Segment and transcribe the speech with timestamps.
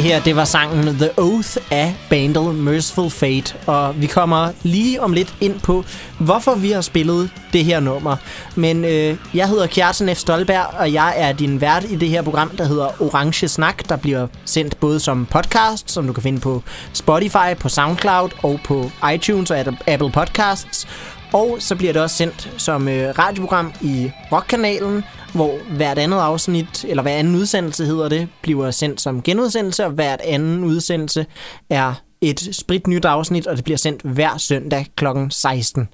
[0.00, 5.02] Det her, det var sangen The Oath af bandet Merciful Fate, og vi kommer lige
[5.02, 5.84] om lidt ind på,
[6.18, 8.16] hvorfor vi har spillet det her nummer.
[8.54, 10.18] Men øh, jeg hedder Kjartan F.
[10.18, 13.96] Stolberg, og jeg er din vært i det her program, der hedder Orange Snak, der
[13.96, 16.62] bliver sendt både som podcast, som du kan finde på
[16.92, 20.86] Spotify, på SoundCloud og på iTunes og Apple Podcasts.
[21.32, 26.84] Og så bliver det også sendt som øh, radioprogram i Rockkanalen, hvor hvert andet afsnit,
[26.84, 31.26] eller hver anden udsendelse hedder det, bliver sendt som genudsendelse, og hvert anden udsendelse
[31.70, 35.06] er et spritnyt afsnit, og det bliver sendt hver søndag kl.
[35.30, 35.88] 16.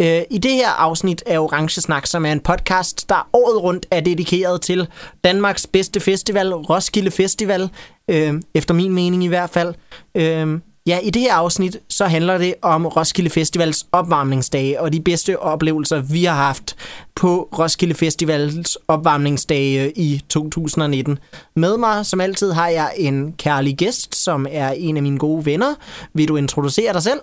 [0.00, 3.86] Øh, I det her afsnit af Orange Snak, som er en podcast, der året rundt
[3.90, 4.88] er dedikeret til
[5.24, 7.70] Danmarks bedste festival, Roskilde Festival,
[8.10, 9.74] øh, efter min mening i hvert fald.
[10.14, 15.00] Øh, Ja, i det her afsnit, så handler det om Roskilde Festivals opvarmningsdage og de
[15.00, 16.76] bedste oplevelser, vi har haft
[17.14, 21.18] på Roskilde Festivals opvarmningsdage i 2019.
[21.56, 25.46] Med mig, som altid, har jeg en kærlig gæst, som er en af mine gode
[25.46, 25.74] venner.
[26.14, 27.20] Vil du introducere dig selv?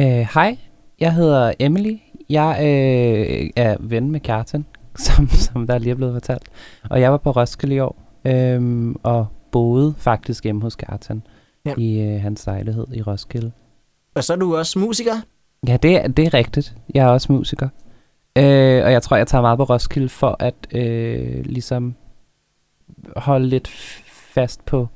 [0.00, 0.56] Uh, hej,
[1.00, 1.96] jeg hedder Emily.
[2.28, 4.66] Jeg uh, er ven med Kjartan,
[5.06, 6.48] som, som der lige er blevet fortalt.
[6.90, 11.22] Og jeg var på Roskilde i år, uh, og boede faktisk hjemme hos Kjartan
[11.66, 11.74] ja.
[11.78, 13.52] i øh, hans lejlighed i Roskilde.
[14.14, 15.14] Og så er du også musiker?
[15.66, 16.74] Ja, det er, det er rigtigt.
[16.94, 17.68] Jeg er også musiker.
[18.38, 21.94] Øh, og jeg tror, jeg tager meget på Roskilde for at øh, ligesom
[23.16, 23.68] holde lidt
[24.34, 24.88] fast på,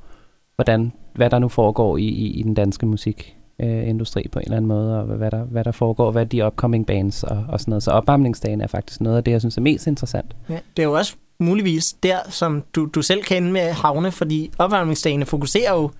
[0.55, 4.57] hvordan, hvad der nu foregår i, i, i den danske musikindustri øh, på en eller
[4.57, 7.71] anden måde, og hvad der, hvad der foregår, hvad de upcoming bands og, og sådan
[7.71, 7.83] noget.
[7.83, 10.35] Så opvarmningsdagen er faktisk noget af det, jeg synes er mest interessant.
[10.49, 14.51] Ja, det er jo også muligvis der, som du, du selv kan med havne, fordi
[14.57, 15.91] opvarmningsdagene fokuserer jo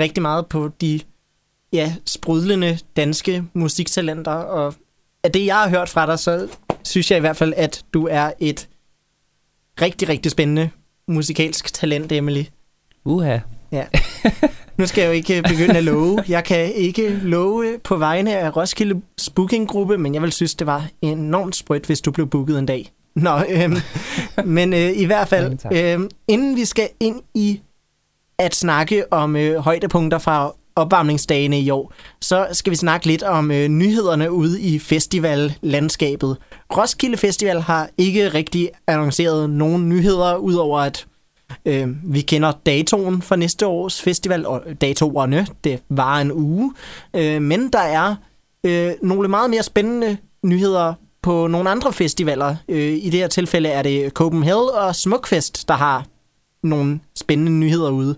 [0.00, 1.00] rigtig meget på de
[1.72, 4.74] ja, sprudlende danske musiktalenter, og
[5.24, 6.48] af det, jeg har hørt fra dig, så
[6.84, 8.68] synes jeg i hvert fald, at du er et
[9.82, 10.70] rigtig, rigtig spændende
[11.08, 12.44] musikalsk talent, Emily.
[13.04, 13.38] Uha.
[13.72, 13.84] Ja.
[14.76, 16.24] Nu skal jeg jo ikke begynde at love.
[16.28, 19.00] Jeg kan ikke love på vegne af Roskilde
[19.34, 22.92] bookinggruppe, men jeg vil synes, det var enormt sprødt, hvis du blev booket en dag.
[23.14, 23.76] Nå, øhm,
[24.56, 27.60] men øh, i hvert fald, øh, inden vi skal ind i
[28.40, 33.50] at snakke om øh, højdepunkter fra opvarmningsdagene i år, så skal vi snakke lidt om
[33.50, 36.36] øh, nyhederne ude i festivallandskabet.
[36.76, 41.06] Roskilde Festival har ikke rigtig annonceret nogen nyheder, udover at
[41.64, 46.74] øh, vi kender datoen for næste års festival, og datoerne, det var en uge.
[47.16, 48.14] Øh, men der er
[48.64, 52.56] øh, nogle meget mere spændende nyheder på nogle andre festivaler.
[52.68, 56.04] Øh, I det her tilfælde er det Copenhagen og Smukfest, der har
[56.62, 58.16] nogle spændende nyheder ude.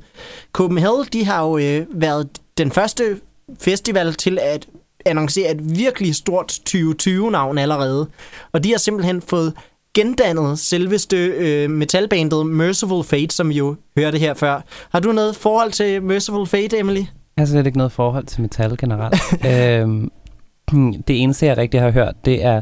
[0.53, 3.20] Copenhagen, de har jo øh, været den første
[3.60, 4.66] festival til at
[5.04, 8.08] annoncere et virkelig stort 2020-navn allerede.
[8.53, 9.54] Og de har simpelthen fået
[9.94, 14.60] gendannet selveste øh, metalbandet Merciful Fate, som vi jo hørte her før.
[14.91, 17.04] Har du noget forhold til Merciful Fate, Emily?
[17.36, 19.16] Jeg har slet ikke noget forhold til metal generelt.
[19.50, 20.10] øhm,
[21.09, 22.60] det eneste, jeg rigtig har hørt, det er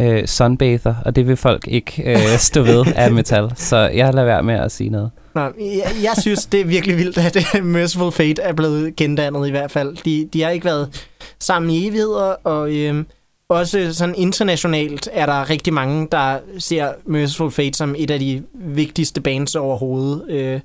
[0.00, 4.26] øh, Sunbather, og det vil folk ikke øh, stå ved af metal, så jeg lader
[4.26, 5.10] være med at sige noget.
[5.34, 9.48] Nå, jeg, jeg synes, det er virkelig vildt, at øh, Merciful Fate er blevet gendannet
[9.48, 9.96] i hvert fald.
[10.04, 11.06] De, de har ikke været
[11.38, 13.04] sammen i evigheder, og øh,
[13.48, 18.42] også sådan internationalt er der rigtig mange, der ser Merciful Fate som et af de
[18.54, 20.30] vigtigste bands overhovedet.
[20.30, 20.60] Øh,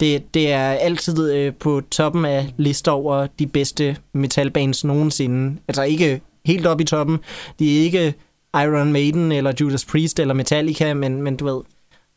[0.00, 5.56] det, det er altid øh, på toppen af lister over de bedste metalbands nogensinde.
[5.68, 7.18] Altså ikke helt op i toppen.
[7.58, 8.14] De er ikke
[8.54, 11.60] Iron Maiden eller Judas Priest eller Metallica, men, men du ved,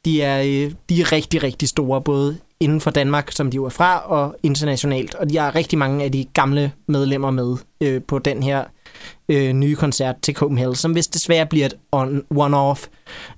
[0.06, 3.66] de er, øh, de er rigtig, rigtig store, både inden for Danmark, som de jo
[3.66, 5.16] er fra, og internationalt.
[5.16, 8.64] Og de har rigtig mange af de gamle medlemmer med øh, på den her
[9.30, 11.74] øh, nye koncert til Copenhagen, som hvis desværre bliver et
[12.36, 12.88] one-off.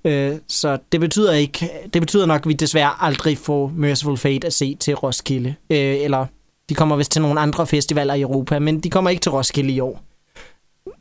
[0.05, 4.47] Øh, så det betyder ikke, det betyder nok, at vi desværre aldrig får Merciful Fate
[4.47, 5.55] at se til Roskilde.
[5.69, 6.25] Øh, eller
[6.69, 9.73] de kommer vist til nogle andre festivaler i Europa, men de kommer ikke til Roskilde
[9.73, 10.01] i år.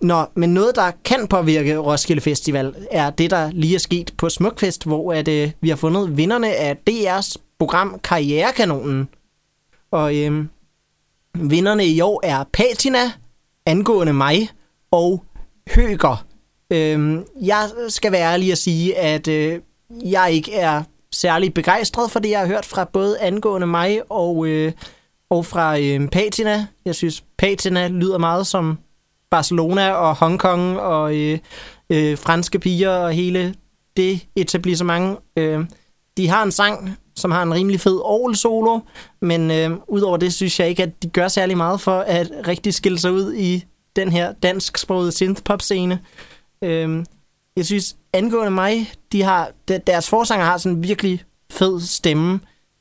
[0.01, 4.29] Nå, men noget, der kan påvirke Roskilde Festival, er det, der lige er sket på
[4.29, 9.09] Smukfest, hvor at, øh, vi har fundet vinderne af DR's program Karrierekanonen.
[9.91, 10.45] Og øh,
[11.35, 13.13] vinderne i år er Patina,
[13.67, 14.49] angående mig,
[14.93, 15.25] og
[15.75, 16.25] Høger.
[16.73, 19.61] Øhm, jeg skal være ærlig at sige, at øh,
[20.05, 24.47] jeg ikke er særlig begejstret for det, jeg har hørt fra både angående mig og,
[24.47, 24.73] øh,
[25.31, 26.67] og fra øh, Patina.
[26.85, 28.79] Jeg synes, Patina lyder meget som
[29.31, 31.39] Barcelona og Hongkong og øh,
[31.91, 33.55] øh, franske piger og hele
[33.97, 35.19] det etablissement.
[35.37, 35.65] Øh,
[36.17, 38.81] de har en sang, som har en rimelig fed orgel solo,
[39.23, 42.75] men øh, udover det synes jeg ikke, at de gør særlig meget for at rigtig
[42.75, 43.65] skille sig ud i
[43.97, 46.01] den her dansksprogede synthpop-scene.
[46.65, 47.07] Øhm,
[47.57, 49.51] jeg synes, angående mig, de har,
[49.87, 52.41] deres forsanger har sådan en virkelig fed stemme.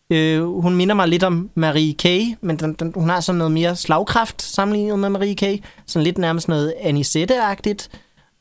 [0.09, 2.05] Øh, hun minder mig lidt om Marie K.,
[2.41, 5.63] men den, den, hun har sådan noget mere slagkraft sammenlignet med Marie K.
[5.87, 7.89] Sådan lidt nærmest noget Anisette-agtigt,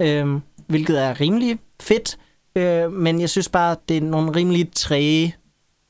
[0.01, 0.27] øh,
[0.67, 2.19] hvilket er rimelig fedt.
[2.57, 5.37] Øh, men jeg synes bare, det er nogle rimelig træge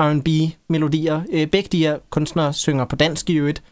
[0.03, 1.23] R&B-melodier.
[1.33, 3.63] Øh, begge de her kunstnere synger på dansk i øvrigt.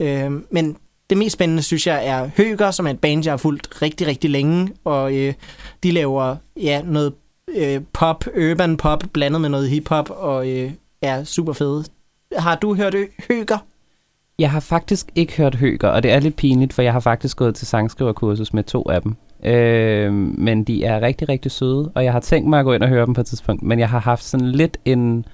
[0.00, 0.76] Øh, men
[1.12, 4.06] det mest spændende, synes jeg, er Høger, som er et band, jeg har fulgt rigtig,
[4.06, 4.68] rigtig længe.
[4.84, 5.34] Og øh,
[5.82, 7.12] de laver ja, noget
[7.56, 10.70] øh, pop, urban pop, blandet med noget hiphop, og øh,
[11.02, 11.84] er super fede.
[12.36, 12.94] Har du hørt
[13.28, 13.58] Høger?
[14.38, 17.36] Jeg har faktisk ikke hørt Høger, og det er lidt pinligt, for jeg har faktisk
[17.36, 19.16] gået til sangskriverkursus med to af dem.
[19.44, 22.82] Øh, men de er rigtig, rigtig søde, og jeg har tænkt mig at gå ind
[22.82, 25.24] og høre dem på et tidspunkt, men jeg har haft sådan lidt en...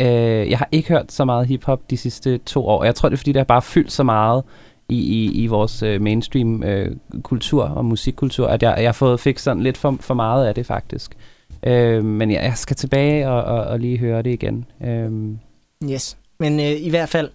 [0.00, 2.84] Øh, jeg har ikke hørt så meget hiphop de sidste to år.
[2.84, 4.44] Jeg tror, det er, fordi det har bare fyldt så meget
[4.90, 9.38] i, i, i vores øh, mainstream øh, kultur og musikkultur, at jeg, jeg fået, fik
[9.38, 11.16] sådan lidt for, for meget af det faktisk.
[11.66, 14.66] Øh, men jeg, jeg skal tilbage og, og, og lige høre det igen.
[14.84, 15.10] Øh.
[15.90, 17.30] Yes, men øh, i hvert fald,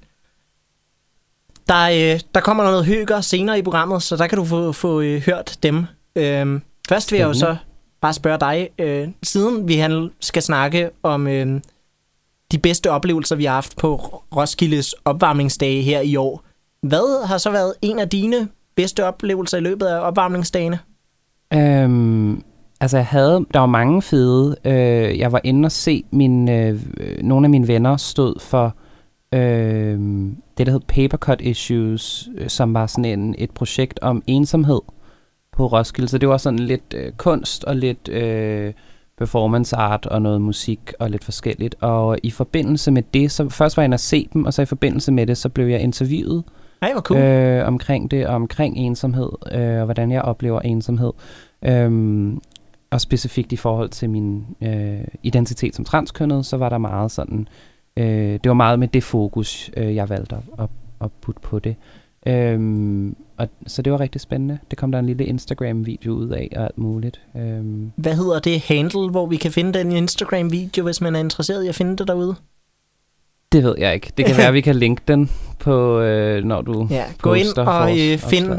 [1.69, 5.01] der, øh, der kommer noget høger senere i programmet, så der kan du få, få
[5.01, 5.85] øh, hørt dem.
[6.15, 6.59] Øh,
[6.89, 7.55] først vil jeg jo så
[8.01, 9.83] bare spørge dig, øh, siden vi
[10.19, 11.61] skal snakke om øh,
[12.51, 13.95] de bedste oplevelser, vi har haft på
[14.35, 16.44] Roskildes opvarmningsdage her i år.
[16.87, 20.79] Hvad har så været en af dine bedste oplevelser i løbet af opvarmningsdagene?
[21.53, 22.43] Øhm,
[22.81, 24.55] altså jeg havde, der var mange fede.
[24.65, 26.79] Øh, jeg var inde og se min, øh,
[27.21, 28.75] nogle af mine venner stod for
[29.33, 29.99] øh,
[30.57, 34.81] det, der hed Papercut Issues, øh, som var sådan en, et projekt om ensomhed
[35.51, 36.09] på Roskilde.
[36.09, 38.73] Så det var sådan lidt øh, kunst og lidt øh,
[39.17, 41.75] performance art og noget musik og lidt forskelligt.
[41.81, 44.61] Og i forbindelse med det, så først var jeg inde og se dem, og så
[44.61, 46.43] i forbindelse med det, så blev jeg interviewet
[46.81, 47.19] ej, hvor cool.
[47.19, 51.11] øh, omkring det, og omkring ensomhed, øh, og hvordan jeg oplever ensomhed.
[51.65, 52.41] Øhm,
[52.91, 57.47] og specifikt i forhold til min øh, identitet som transkønnet, så var der meget sådan
[57.97, 60.69] Øh, det var meget med det fokus, øh, jeg valgte at, at,
[61.01, 61.75] at putte på det.
[62.27, 64.59] Øhm, og, så det var rigtig spændende.
[64.69, 67.21] Det kom der en lille Instagram-video ud af og alt muligt.
[67.37, 67.91] Øhm.
[67.95, 71.67] Hvad hedder det handle, hvor vi kan finde den Instagram-video, hvis man er interesseret i
[71.67, 72.35] at finde det derude?
[73.55, 74.11] Det ved jeg ikke.
[74.17, 77.57] Det kan være, at vi kan linke den på, øh, når du Ja, gå ind
[77.57, 78.53] og øh, find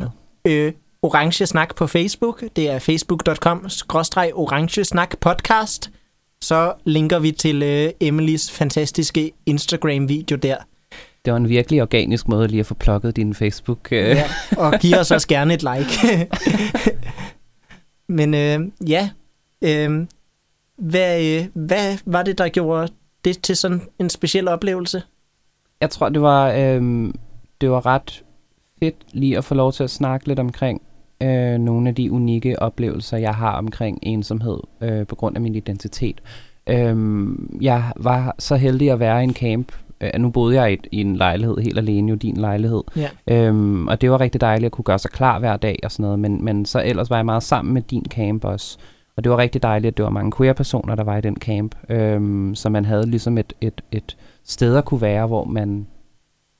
[0.45, 0.73] øh,
[1.03, 2.43] Orange Snak på Facebook.
[2.57, 5.91] Det er facebook.com-orange Snak podcast
[6.43, 10.57] så linker vi til øh, Emilys fantastiske Instagram-video der.
[11.25, 13.93] Det var en virkelig organisk måde lige at få plukket din Facebook.
[13.93, 13.99] Øh.
[13.99, 14.25] Ja,
[14.57, 16.29] og giv os også gerne et like.
[18.19, 19.11] Men øh, ja,
[19.63, 20.07] øh,
[20.79, 22.89] hvad, øh, hvad var det, der gjorde
[23.27, 25.03] det til sådan en speciel oplevelse?
[25.81, 27.13] Jeg tror, det var, øh,
[27.61, 28.25] det var ret
[28.79, 30.83] fedt lige at få lov til at snakke lidt omkring
[31.23, 35.55] øh, nogle af de unikke oplevelser, jeg har omkring ensomhed øh, på grund af min
[35.55, 36.21] identitet.
[36.67, 37.29] Øh,
[37.61, 39.73] jeg var så heldig at være i en camp.
[40.01, 42.83] Øh, nu boede jeg i, i en lejlighed helt alene, jo din lejlighed.
[42.97, 43.09] Ja.
[43.27, 46.03] Øhm, og det var rigtig dejligt at kunne gøre sig klar hver dag og sådan
[46.03, 46.19] noget.
[46.19, 48.79] Men, men så ellers var jeg meget sammen med din camp også.
[49.17, 51.75] Og det var rigtig dejligt, at det var mange queer-personer, der var i den camp.
[51.89, 55.87] Øhm, så man havde ligesom et, et, et sted at kunne være, hvor man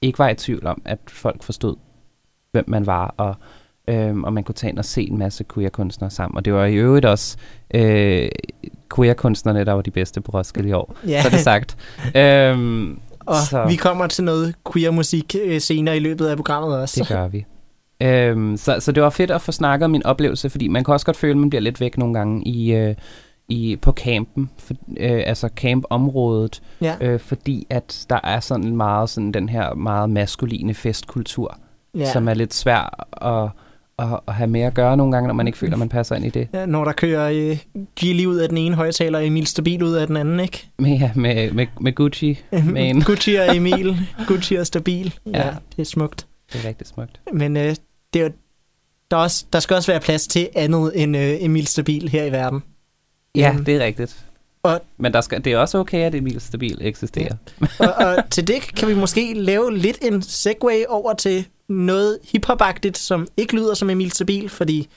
[0.03, 1.77] ikke var i tvivl om, at folk forstod,
[2.53, 3.35] hvem man var, og
[3.89, 6.37] Øhm, og man kunne tage ind og se en masse queer-kunstnere sammen.
[6.37, 7.37] Og det var i øvrigt også
[7.75, 8.29] øh,
[8.97, 10.97] queer-kunstnerne, der var de bedste på Roskilde i år.
[11.07, 11.23] Ja.
[11.23, 11.77] Så det sagt.
[12.15, 13.67] øhm, og så.
[13.69, 17.01] vi kommer til noget queer-musik øh, senere i løbet af programmet også.
[17.01, 17.45] Det gør vi.
[18.03, 20.93] Øhm, så, så det var fedt at få snakket om min oplevelse, fordi man kan
[20.95, 22.95] også godt føle, at man bliver lidt væk nogle gange i, øh,
[23.49, 26.95] i på campen, for, øh, altså campområdet, ja.
[27.01, 31.59] øh, fordi at der er sådan meget sådan den her meget maskuline festkultur,
[31.95, 32.13] ja.
[32.13, 33.51] som er lidt svær at
[33.99, 36.17] at, at have mere at gøre nogle gange, når man ikke føler, at man passer
[36.17, 36.49] ind i det.
[36.55, 37.57] Ja, når der kører uh,
[37.97, 40.69] Gilly ud af den ene højtaler, og Emil Stabil ud af den anden, ikke?
[40.79, 42.41] Med, ja, med, med, med Gucci.
[42.53, 43.03] Med en.
[43.03, 43.97] Gucci og Emil.
[44.27, 45.15] Gucci og Stabil.
[45.27, 45.47] Ja.
[45.47, 46.27] ja, det er smukt.
[46.53, 47.21] Det er rigtig smukt.
[47.33, 47.63] Men uh,
[48.15, 48.29] det er,
[49.11, 52.33] der, også, der skal også være plads til andet end uh, Emil Stabil her i
[52.33, 52.63] verden.
[53.35, 54.27] Ja, um, det er rigtigt.
[54.63, 57.37] Og, Men der skal, det er også okay, at Emil Stabil eksisterer.
[57.61, 57.87] Ja.
[57.87, 62.99] og, og til det kan vi måske lave lidt en segue over til noget hiphopagtigt,
[62.99, 64.89] som ikke lyder som Emil Stabil, fordi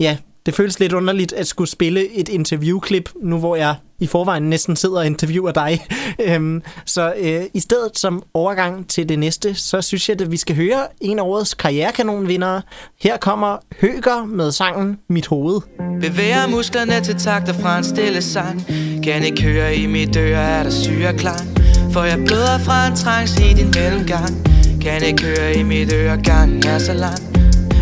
[0.00, 4.42] ja, det føles lidt underligt at skulle spille et interviewklip, nu hvor jeg i forvejen
[4.42, 5.86] næsten sidder og interviewer dig.
[6.26, 10.36] øhm, så øh, i stedet som overgang til det næste, så synes jeg, at vi
[10.36, 12.62] skal høre en af årets karrierekanonvindere.
[13.00, 15.60] Her kommer Høger med sangen Mit Hoved.
[16.00, 18.66] Bevæger musklerne til takter fra en stille sang.
[19.04, 21.58] Kan ikke høre i mit øre, er der syre klang.
[21.92, 24.48] For jeg bløder fra en trance i din mellemgang.
[24.80, 27.18] Kan ikke høre i mit øre, gangen er så lang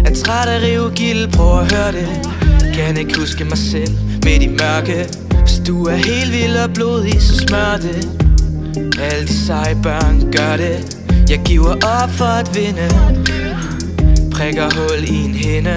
[0.06, 2.39] Er træt af rive gild, prøv at høre det
[2.80, 3.98] kan ikke huske mig selv.
[4.24, 5.08] Midt i mørke
[5.40, 8.08] Hvis du er helt vild og blodig, så smør det.
[9.00, 10.96] Alle de seje børn gør det.
[11.30, 12.88] Jeg giver op for at vinde.
[14.30, 15.76] Prikker hul i en hende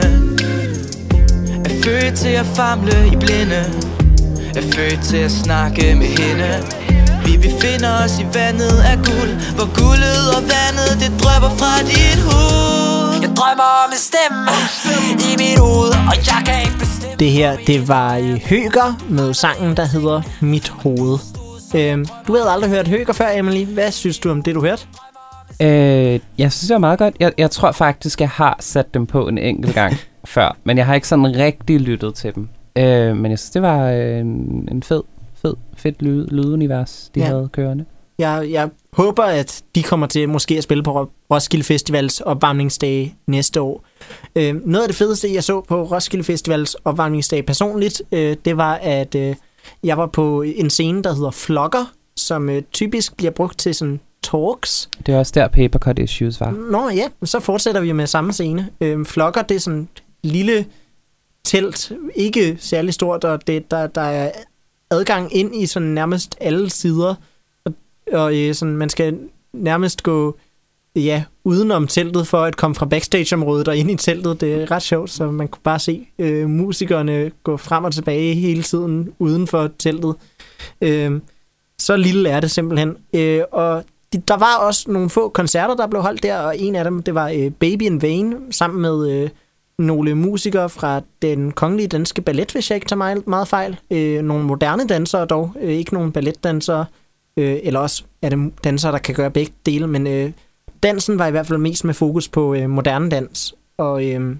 [1.65, 3.63] Er født til at famle i blinde.
[4.55, 6.49] Er født til at snakke med hende.
[7.25, 12.19] Vi befinder os i vandet af guld Hvor guldet og vandet det drøber fra dit
[12.23, 14.41] hoved jeg drømmer om en stemme
[15.27, 19.33] i mit hoved Og jeg kan ikke bestemme Det her, det var i Høger med
[19.33, 21.17] sangen, der hedder Mit Hoved.
[21.75, 23.65] Øhm, du havde aldrig hørt Høger før, Emily.
[23.65, 24.85] Hvad synes du om det, du hørte?
[25.61, 27.15] Øh, jeg synes, det var meget godt.
[27.19, 30.85] Jeg, jeg tror faktisk, jeg har sat dem på en enkelt gang før, men jeg
[30.85, 32.49] har ikke sådan rigtig lyttet til dem.
[32.77, 35.01] Øh, men jeg synes, det var øh, en, en fed,
[35.41, 37.25] fed, fedt lyd, lydunivers, de Ja.
[37.25, 37.85] havde kørende.
[38.19, 43.61] Jeg, jeg håber, at de kommer til måske at spille på Roskilde Festivals opvarmningsdag næste
[43.61, 43.85] år.
[44.35, 48.73] Øh, noget af det fedeste, jeg så på Roskilde Festivals opvarmningsdag personligt, øh, det var,
[48.73, 49.35] at øh,
[49.83, 53.99] jeg var på en scene, der hedder Flogger, som øh, typisk bliver brugt til sådan
[54.23, 54.89] talks.
[55.05, 56.51] Det var også der Papercut Issues var.
[56.51, 58.69] Nå ja, så fortsætter vi med samme scene.
[58.81, 59.87] Øh, Flogger, det er sådan
[60.23, 60.65] lille
[61.45, 64.31] telt, ikke særlig stort, og det, der, der er
[64.91, 67.15] adgang ind i sådan nærmest alle sider,
[67.65, 67.73] og,
[68.13, 69.19] og øh, sådan, man skal
[69.53, 70.37] nærmest gå
[70.95, 74.41] ja, udenom teltet for at komme fra backstageområdet og ind i teltet.
[74.41, 78.33] Det er ret sjovt, så man kunne bare se øh, musikerne gå frem og tilbage
[78.35, 80.15] hele tiden uden for teltet.
[80.81, 81.21] Øh,
[81.79, 82.97] så lille er det simpelthen.
[83.13, 83.83] Øh, og
[84.13, 87.03] de, der var også nogle få koncerter, der blev holdt der, og en af dem,
[87.03, 89.29] det var øh, Baby in Vain, sammen med øh,
[89.79, 93.79] nogle musikere fra den kongelige danske ballet, hvis jeg ikke tager meget, meget fejl.
[93.91, 96.85] Øh, nogle moderne dansere dog, øh, ikke nogle balletdansere,
[97.37, 100.31] øh, eller også er det dansere, der kan gøre begge dele, men øh,
[100.83, 103.55] dansen var i hvert fald mest med fokus på øh, moderne dans.
[103.77, 104.35] Og, øh,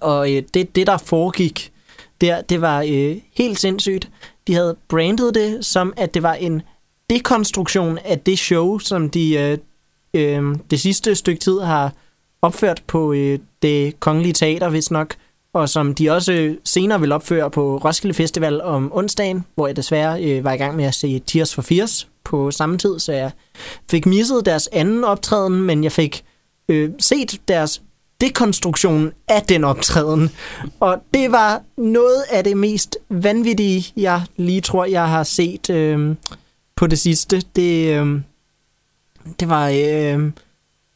[0.00, 1.72] og øh, det, det, der foregik
[2.20, 4.10] der, det var øh, helt sindssygt.
[4.46, 6.62] De havde brandet det som, at det var en
[7.10, 9.58] dekonstruktion af det show, som de øh,
[10.14, 11.92] øh, det sidste stykke tid har
[12.42, 15.14] opført på øh, det kongelige teater, hvis nok,
[15.54, 19.76] og som de også øh, senere vil opføre på Roskilde Festival om onsdagen, hvor jeg
[19.76, 23.12] desværre øh, var i gang med at se Tears for Fears på samme tid, så
[23.12, 23.30] jeg
[23.90, 26.24] fik misset deres anden optræden, men jeg fik
[26.68, 27.82] øh, set deres
[28.20, 30.30] dekonstruktion af den optræden.
[30.80, 36.16] Og det var noget af det mest vanvittige, jeg lige tror, jeg har set øh,
[36.76, 37.42] på det sidste.
[37.56, 38.20] Det, øh,
[39.40, 40.30] det var øh,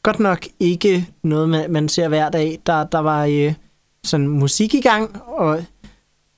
[0.03, 2.59] godt nok ikke noget, man, man ser hver dag.
[2.65, 3.53] Der, der var øh,
[4.03, 5.63] sådan musik i gang, og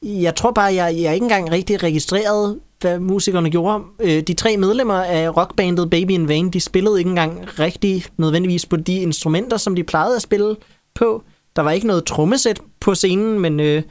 [0.04, 3.84] jeg tror bare, jeg, jeg ikke engang rigtig registreret, hvad musikerne gjorde.
[4.00, 8.66] Øh, de tre medlemmer af rockbandet Baby in Vain, de spillede ikke engang rigtig nødvendigvis
[8.66, 10.56] på de instrumenter, som de plejede at spille
[10.96, 11.24] på.
[11.56, 13.84] Der var ikke noget trommesæt på scenen, men øh,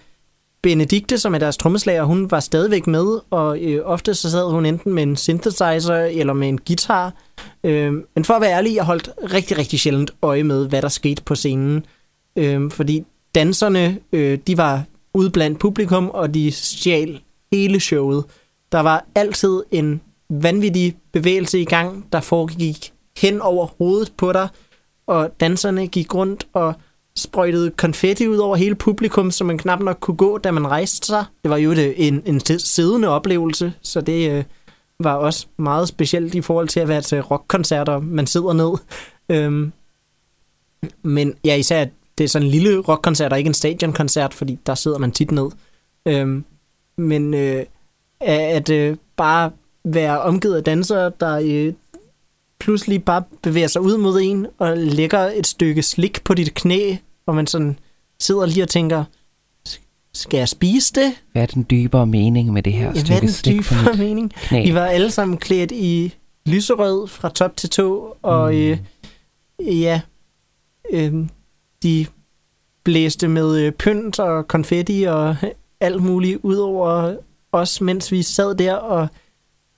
[0.63, 4.67] Benedikte, som er deres trommeslager, hun var stadigvæk med, og øh, ofte så sad hun
[4.67, 7.15] enten med en synthesizer eller med en guitar.
[7.65, 10.89] Øh, men for at være ærlig, jeg holdt rigtig, rigtig sjældent øje med, hvad der
[10.89, 11.87] skete på scenen.
[12.37, 14.85] Øh, fordi danserne, øh, de var
[15.15, 17.21] ude blandt publikum, og de stjal
[17.53, 18.25] hele showet.
[18.73, 24.49] Der var altid en vanvittig bevægelse i gang, der foregik hen over hovedet på dig,
[25.07, 26.75] og danserne gik rundt og
[27.17, 31.07] sprøjtede konfetti ud over hele publikum, så man knap nok kunne gå, da man rejste
[31.07, 31.25] sig.
[31.43, 34.45] Det var jo det, en, en siddende oplevelse, så det øh,
[35.01, 38.79] var også meget specielt i forhold til at være til rockkoncerter, man sidder ned.
[39.29, 39.73] Øhm,
[41.03, 41.87] men ja, især
[42.21, 45.31] det er sådan en lille rockkoncert, og ikke en stadionkoncert, fordi der sidder man tit
[45.31, 45.51] ned.
[46.07, 46.45] Øhm,
[46.99, 47.65] men øh,
[48.21, 49.51] at øh, bare
[49.85, 51.73] være omgivet af dansere, der øh,
[52.61, 56.97] pludselig bare bevæger sig ud mod en og lægger et stykke slik på dit knæ,
[57.27, 57.79] og man sådan
[58.21, 59.05] sidder lige og tænker,
[60.15, 61.13] skal jeg spise det?
[61.33, 63.97] Hvad er den dybere mening med det her Ja, hvad er stykke den slik dybere
[63.97, 64.33] mening?
[64.35, 64.65] knæ?
[64.65, 66.15] I var alle sammen klædt i
[66.47, 68.79] lyserød fra top til tå, og øh,
[69.61, 70.01] ja,
[70.93, 71.15] øh,
[71.83, 72.07] de
[72.85, 75.37] blæste med øh, pynt og konfetti og
[75.81, 77.17] alt muligt ud over
[77.53, 79.09] os, mens vi sad der og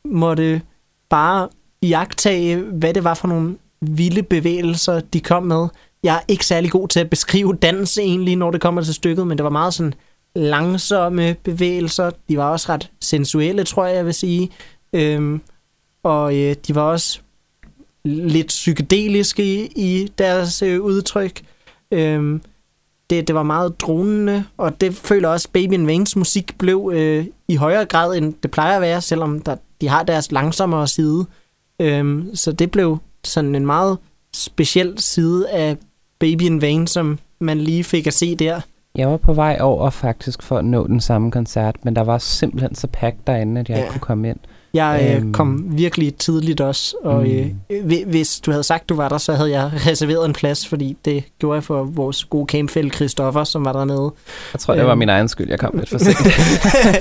[0.05, 0.63] måtte
[1.09, 1.49] bare
[1.83, 5.69] jagtage, hvad det var for nogle vilde bevægelser, de kom med.
[6.03, 9.27] Jeg er ikke særlig god til at beskrive dans egentlig, når det kommer til stykket,
[9.27, 9.95] men det var meget sådan
[10.35, 12.11] langsomme bevægelser.
[12.29, 14.51] De var også ret sensuelle, tror jeg, jeg vil sige.
[14.93, 15.41] Øhm,
[16.03, 17.21] og øh, de var også
[18.05, 21.43] lidt psykedeliske i, i deres øh, udtryk.
[21.93, 22.43] Øhm,
[23.11, 27.27] det, det var meget dronende, og det føler også Baby in Vains musik blev øh,
[27.49, 31.27] i højere grad, end det plejer at være, selvom der, de har deres langsommere side.
[31.81, 33.99] Øhm, så det blev sådan en meget
[34.35, 35.77] speciel side af
[36.19, 38.61] Baby in Vain, som man lige fik at se der.
[38.95, 42.19] Jeg var på vej over faktisk for at nå den samme koncert, men der var
[42.19, 43.83] simpelthen så pakket derinde, at jeg Ja.
[43.83, 44.39] ikke kunne komme ind.
[44.75, 45.33] Jeg øh, Øhm.
[45.33, 47.77] kom virkelig tidligt også, og øh, Mm.
[47.87, 50.97] hvi- hvis du havde sagt, du var der, så havde jeg reserveret en plads, fordi
[51.05, 54.13] det gjorde jeg for vores gode campfælle Christoffer, som var dernede.
[54.53, 54.99] Jeg tror, det var Øhm.
[54.99, 56.25] min egen skyld, jeg kom lidt for sent.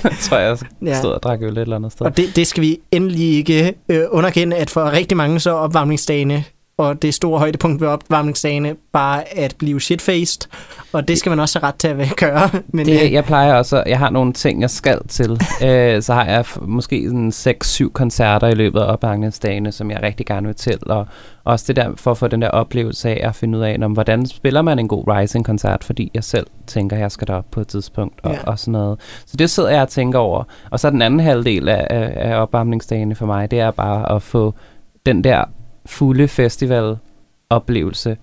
[0.03, 0.99] jeg tror, jeg Ja.
[0.99, 2.05] stod og drak øl et eller andet sted.
[2.05, 6.43] Og det, det skal vi endelig ikke øh, underkende, at for rigtig mange så opvarmningsdagene
[6.87, 10.47] og det store højdepunkt ved opvarmningsdagene bare at blive shitfaced,
[10.93, 12.49] og det skal man også have ret til at gøre.
[12.67, 15.31] Men Det, øh, jeg plejer også, jeg har nogle ting, jeg skal til.
[15.67, 17.29] øh, så har jeg måske sådan
[17.87, 20.77] 6-7 koncerter i løbet af opbakningsdagene, som jeg rigtig gerne vil til.
[20.85, 21.07] Og
[21.43, 23.91] også det der, for at få den der oplevelse af at finde ud af, om,
[23.91, 27.67] hvordan spiller man en god Rising-koncert, fordi jeg selv tænker, jeg skal derop på et
[27.67, 28.37] tidspunkt og, Ja.
[28.47, 28.99] og sådan noget.
[29.25, 30.43] Så det sidder jeg og tænker over.
[30.71, 34.21] Og så den anden halvdel af, af, af opvarmningsdagene for mig, det er bare at
[34.21, 34.53] få
[35.05, 35.43] den der
[35.85, 38.17] fulde festival-oplevelse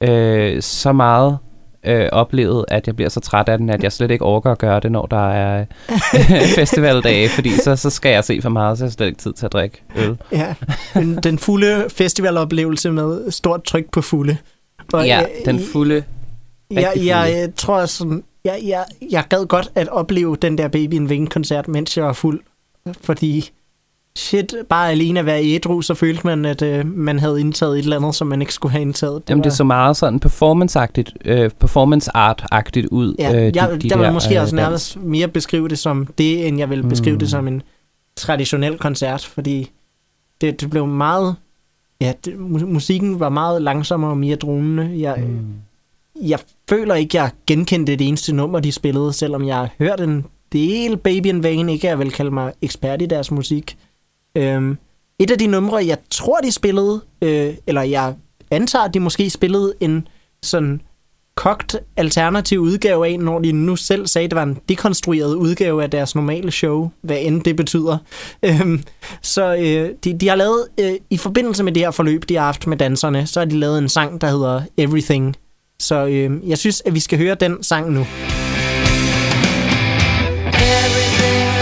[0.00, 1.38] øh, så meget
[1.86, 4.58] øh, oplevet, at jeg bliver så træt af den, at jeg slet ikke overgår at
[4.58, 5.64] gøre det, når der er
[6.58, 9.32] festivaldage, fordi så, så skal jeg se for meget, så jeg har slet ikke tid
[9.32, 10.18] til at drikke øl.
[10.32, 10.54] ja,
[10.94, 14.36] den, den fulde festivaloplevelse med stort tryk på fulde.
[14.92, 16.04] Og, ja, øh, den fulde...
[16.70, 17.38] Jeg, rigtig jeg, fulde.
[17.38, 21.26] jeg tror sådan, jeg, jeg, jeg gad godt at opleve den der Baby in Vain
[21.26, 22.40] koncert, mens jeg var fuld.
[23.00, 23.50] Fordi
[24.18, 27.82] shit, bare alene at være ædru, så følte man, at øh, man havde indtaget et
[27.82, 29.22] eller andet, som man ikke skulle have indtaget.
[29.28, 33.14] Jamen, det var- så meget sådan performance-agtigt, øh, performance art-agtigt ud.
[33.18, 36.48] Ja, øh, jeg, jeg vil der, måske øh, også nærmest mere beskrive det som det,
[36.48, 37.18] end jeg vil beskrive Mm.
[37.18, 37.62] det som en
[38.16, 39.70] traditionel koncert, fordi
[40.40, 41.36] det, det blev meget...
[42.00, 44.90] Ja, det, mu- musikken var meget langsommere og mere dronende.
[45.00, 45.46] Jeg, mm.
[46.28, 50.24] Jeg føler ikke, jeg genkendte det eneste nummer, de spillede, selvom jeg har hørt en
[50.52, 51.68] del Baby in Vain.
[51.68, 53.76] Ikke, jeg vil kalde mig ekspert i deres musik.
[54.36, 54.78] Øhm,
[55.18, 58.14] et af de numre, jeg tror, de spillede, øh, eller jeg
[58.50, 60.08] antager, de måske spillede en
[60.42, 60.80] sådan
[61.36, 65.82] kogt alternativ udgave af, når de nu selv sagde, at det var en dekonstrueret udgave
[65.82, 67.98] af deres normale show, hvad end det betyder.
[68.42, 68.82] Øhm,
[69.22, 72.44] så øh, de, de har lavet, øh, i forbindelse med det her forløb, de har
[72.44, 75.36] haft med danserne, så har de lavet en sang, der hedder Everything.
[75.80, 78.06] Så øh, jeg synes, at vi skal høre den sang nu.
[80.46, 81.53] Everything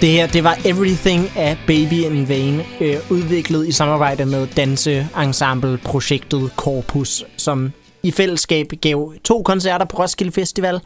[0.00, 6.50] Det her, det var Everything af Baby in Vain, øh, udviklet i samarbejde med danseensemble-projektet
[6.56, 10.80] Corpus, som i fællesskab gav to koncerter på Roskilde Festival,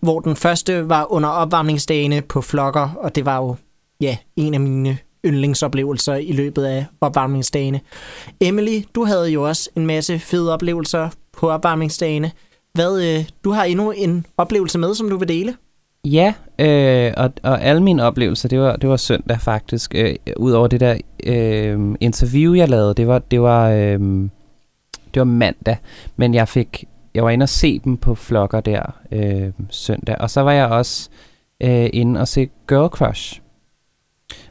[0.00, 3.56] hvor den første var under opvarmningsdagene på Flokker, og det var jo
[4.00, 7.80] ja, en af mine yndlingsoplevelser i løbet af opvarmningsdagene.
[8.40, 12.30] Emily, du havde jo også en masse fede oplevelser på opvarmningsdagene.
[12.74, 15.56] Hvad, øh, du har endnu en oplevelse med, som du vil dele?
[16.04, 19.94] Ja, øh, og, og alle mine oplevelser, det var, det var søndag faktisk.
[19.94, 24.00] Øh, Udover det der øh, interview, jeg lavede, det var, det var, øh,
[25.14, 25.76] det var mandag.
[26.16, 26.84] Men jeg fik,
[27.14, 28.82] jeg var inde og se dem på flokker der
[29.12, 30.16] øh, søndag.
[30.20, 31.10] Og så var jeg også
[31.60, 33.40] øh, inde og se Girl Crush.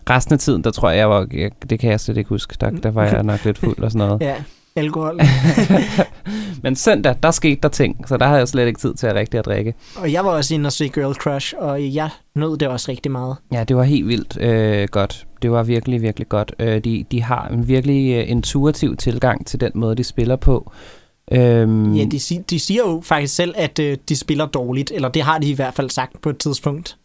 [0.09, 2.55] Resten af tiden, der tror jeg, jeg var, jeg, det kan jeg slet ikke huske,
[2.61, 4.21] der, der var jeg nok lidt fuld og sådan noget.
[4.29, 4.35] Ja,
[4.79, 5.19] alkohol.
[6.63, 9.15] Men søndag, der skete der ting, så der havde jeg slet ikke tid til at
[9.15, 9.73] rigtig at drikke.
[9.95, 13.11] Og jeg var også inde og se Girl Crush, og jeg nød det også rigtig
[13.11, 13.35] meget.
[13.53, 15.27] Ja, det var helt vildt øh, godt.
[15.41, 16.55] Det var virkelig, virkelig godt.
[16.59, 20.71] Øh, de, de har en virkelig øh, intuitiv tilgang til den måde, de spiller på.
[21.31, 25.21] Øhm, Ja, de, de siger jo faktisk selv, at øh, de spiller dårligt, eller det
[25.21, 26.97] har de i hvert fald sagt på et tidspunkt.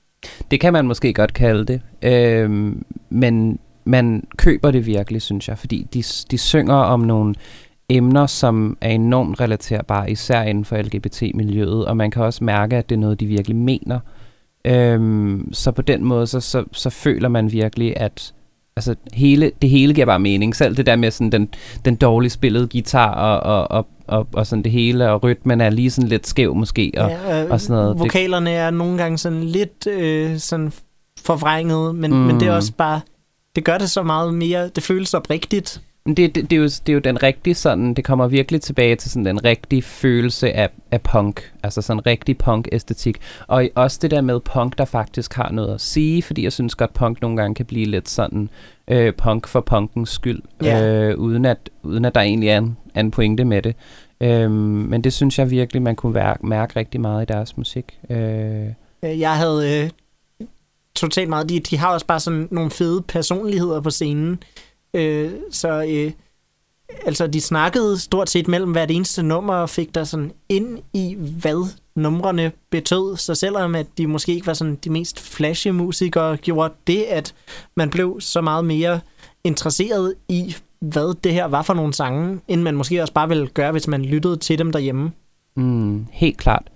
[0.50, 1.80] Det kan man måske godt kalde det.
[2.02, 7.34] Øhm, men man køber det virkelig, synes jeg, fordi de, de synger om nogle
[7.88, 12.88] emner, som er enormt relaterbare, især inden for LGBT-miljøet, og man kan også mærke, at
[12.88, 14.00] det er noget, de virkelig mener.
[14.64, 18.34] Øhm, så på den måde, så, så, så føler man virkelig, at
[18.76, 20.56] altså, hele, det hele giver bare mening.
[20.56, 21.48] Selv det der med sådan den,
[21.84, 25.70] den dårligt spillede guitar og, og, og, og, og sådan det hele, og rytmen er
[25.70, 26.92] lige sådan lidt skæv måske.
[26.96, 27.98] Og, ja, øh, og sådan noget.
[27.98, 30.72] Vokalerne er nogle gange sådan lidt øh, sådan
[31.18, 32.16] forvrænget, men, mm.
[32.16, 32.24] Mm.
[32.26, 33.00] men det er også bare,
[33.56, 35.82] det gør det så meget mere, det føles oprigtigt.
[36.06, 38.96] Det, det, det, er jo, det er jo den rigtige sådan, det kommer virkelig tilbage
[38.96, 41.52] til sådan den rigtige følelse af, af punk.
[41.62, 43.16] Altså sådan en rigtig punk-æstetik.
[43.46, 46.74] Og også det der med punk, der faktisk har noget at sige, fordi jeg synes
[46.74, 48.48] godt, punk nogle gange kan blive lidt sådan
[48.88, 50.92] øh, punk for punkens skyld, Ja.
[50.92, 53.76] øh, uden, at, uden at der egentlig er en, er en pointe med det.
[54.20, 57.98] Øhm, men det synes jeg virkelig, man kunne mærke, mærke rigtig meget i deres musik.
[58.10, 58.66] Øh,
[59.04, 59.82] Øh, Jeg havde
[60.40, 60.46] øh,
[60.96, 61.48] totalt meget...
[61.48, 64.38] De, de har også bare sådan nogle fede personligheder på scenen.
[64.94, 66.12] Øh, så øh,
[67.06, 71.16] altså, de snakkede stort set mellem hvert eneste nummer og fik der sådan ind i,
[71.18, 73.16] hvad numrene betød.
[73.16, 77.34] Så selvom at de måske ikke var sådan de mest flashy musikere, gjorde det, at
[77.76, 79.00] man blev så meget mere
[79.44, 83.46] interesseret i, hvad det her var for nogle sange, end man måske også bare ville
[83.46, 85.12] gøre, hvis man lyttede til dem derhjemme.
[85.56, 86.70] Mm, helt klart.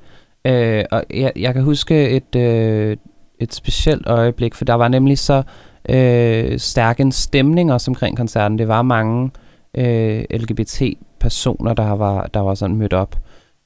[0.44, 2.96] Øh, og jeg, jeg kan huske et, øh,
[3.38, 5.42] et specielt øjeblik, for der var nemlig så
[5.88, 8.58] øh, stærke en stemning også omkring koncerten.
[8.58, 9.30] Det var mange
[9.74, 13.16] øh, LGBT-personer, der var, der var sådan mødt op.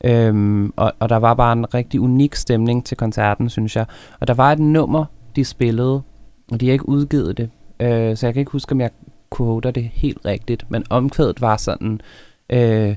[0.04, 3.86] Øhm, og, og der var bare en rigtig unik stemning til koncerten, synes jeg.
[4.20, 5.04] Og der var et nummer,
[5.36, 6.02] de spillede,
[6.52, 7.50] og de har ikke udgivet det.
[7.80, 8.90] Øh, så jeg kan ikke huske, om jeg
[9.36, 10.70] quoter det helt rigtigt.
[10.70, 12.00] Men omkvædet var sådan...
[12.50, 12.96] Øh,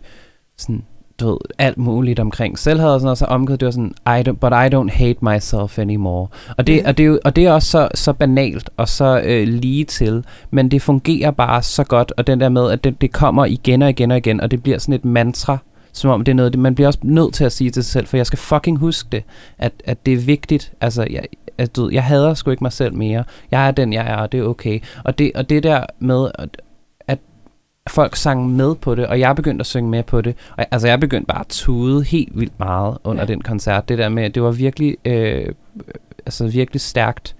[0.57, 0.83] sådan
[1.19, 4.29] du ved, alt muligt omkring selvhed og sådan noget, så omkvædet det var sådan, I
[4.29, 6.27] don't, but I don't hate myself anymore.
[6.57, 6.87] Og det, Ja.
[6.87, 9.83] og det, er, jo, og det er også så, så banalt og så øh, lige
[9.85, 13.45] til, men det fungerer bare så godt, og den der med, at det, det kommer
[13.45, 15.57] igen og igen og igen, og det bliver sådan et mantra,
[15.93, 18.07] som om det er noget, man bliver også nødt til at sige til sig selv,
[18.07, 19.23] for jeg skal fucking huske det,
[19.57, 21.23] at, at det er vigtigt, altså, jeg,
[21.57, 24.15] at, du, ved, jeg hader sgu ikke mig selv mere, jeg er den, jeg er,
[24.17, 24.79] og det er okay.
[25.03, 26.27] Og det, og det der med,
[27.89, 30.35] folk sang med på det, og jeg begyndte at synge med på det.
[30.51, 33.27] Og, jeg- altså, jeg begyndte bare at tude helt vildt meget under Ja.
[33.27, 33.89] den koncert.
[33.89, 35.45] Det der med, det var virkelig, øh,
[36.25, 37.35] altså virkelig stærkt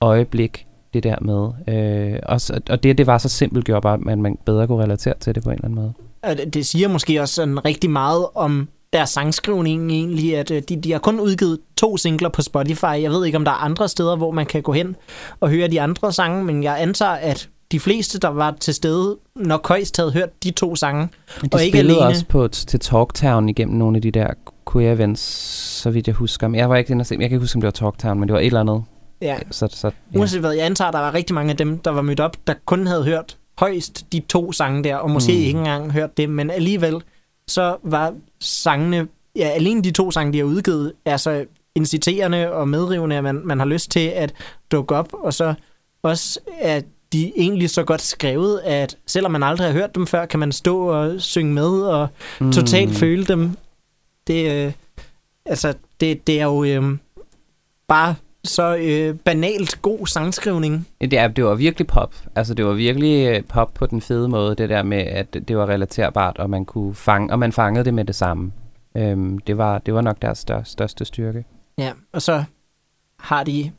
[0.00, 1.74] øjeblik, det der med.
[2.14, 5.14] Øh, også, og det, det var så simpelt, gjorde bare, at man bedre kunne relatere
[5.20, 5.92] til det på en eller anden måde.
[6.22, 10.62] Og det- det siger måske også sådan rigtig meget om deres sangskrivning egentlig, at øh,
[10.68, 12.84] de, de har kun udgivet to singler på Spotify.
[12.84, 14.96] Jeg ved ikke, om der er andre steder, hvor man kan gå hen
[15.40, 19.18] og høre de andre sange, men jeg antager, at de fleste, der var til stede,
[19.36, 21.08] nok højst havde hørt de to sange.
[21.40, 24.26] Men de Og ikke spillede alene- også på, til Talktown igennem nogle af de der
[24.72, 25.22] queer events,
[25.82, 26.48] så vidt jeg husker.
[26.48, 28.20] Men jeg var ikke inde og se, jeg kan ikke huske, om det var Talktown,
[28.20, 28.82] men det var et eller andet.
[29.22, 30.18] Ja, Så, så, ja.
[30.18, 32.54] uanset hvad, jeg antager, der var rigtig mange af dem, der var mødt op, der
[32.64, 35.38] kun havde hørt højst de to sange der, og måske Mm.
[35.38, 37.02] ikke engang hørt dem, men alligevel,
[37.48, 42.68] så var sangene, ja, alene de to sange, de har udgivet, er så inciterende og
[42.68, 44.32] medrivende, at man, man har lyst til at
[44.72, 45.54] dukke op, og så
[46.02, 50.26] også, at de egentlig så godt skrevet, at selvom man aldrig har hørt dem før,
[50.26, 52.08] kan man stå og synge med og
[52.40, 52.52] Mm.
[52.52, 53.56] totalt føle dem.
[54.26, 54.72] Det, øh,
[55.46, 56.98] altså, det, det er jo øh,
[57.88, 60.88] bare så øh, banalt god sangskrivning.
[61.00, 62.14] Det, er, det var virkelig pop.
[62.36, 65.56] Altså, det var virkelig øh, pop på den fede måde, det der med, at det
[65.56, 68.52] var relaterbart, og man kunne fange, og man fangede det med det samme.
[68.96, 71.44] Øhm, det, var, det var nok deres stør, største styrke.
[71.78, 72.44] Ja, og så
[73.18, 73.70] har de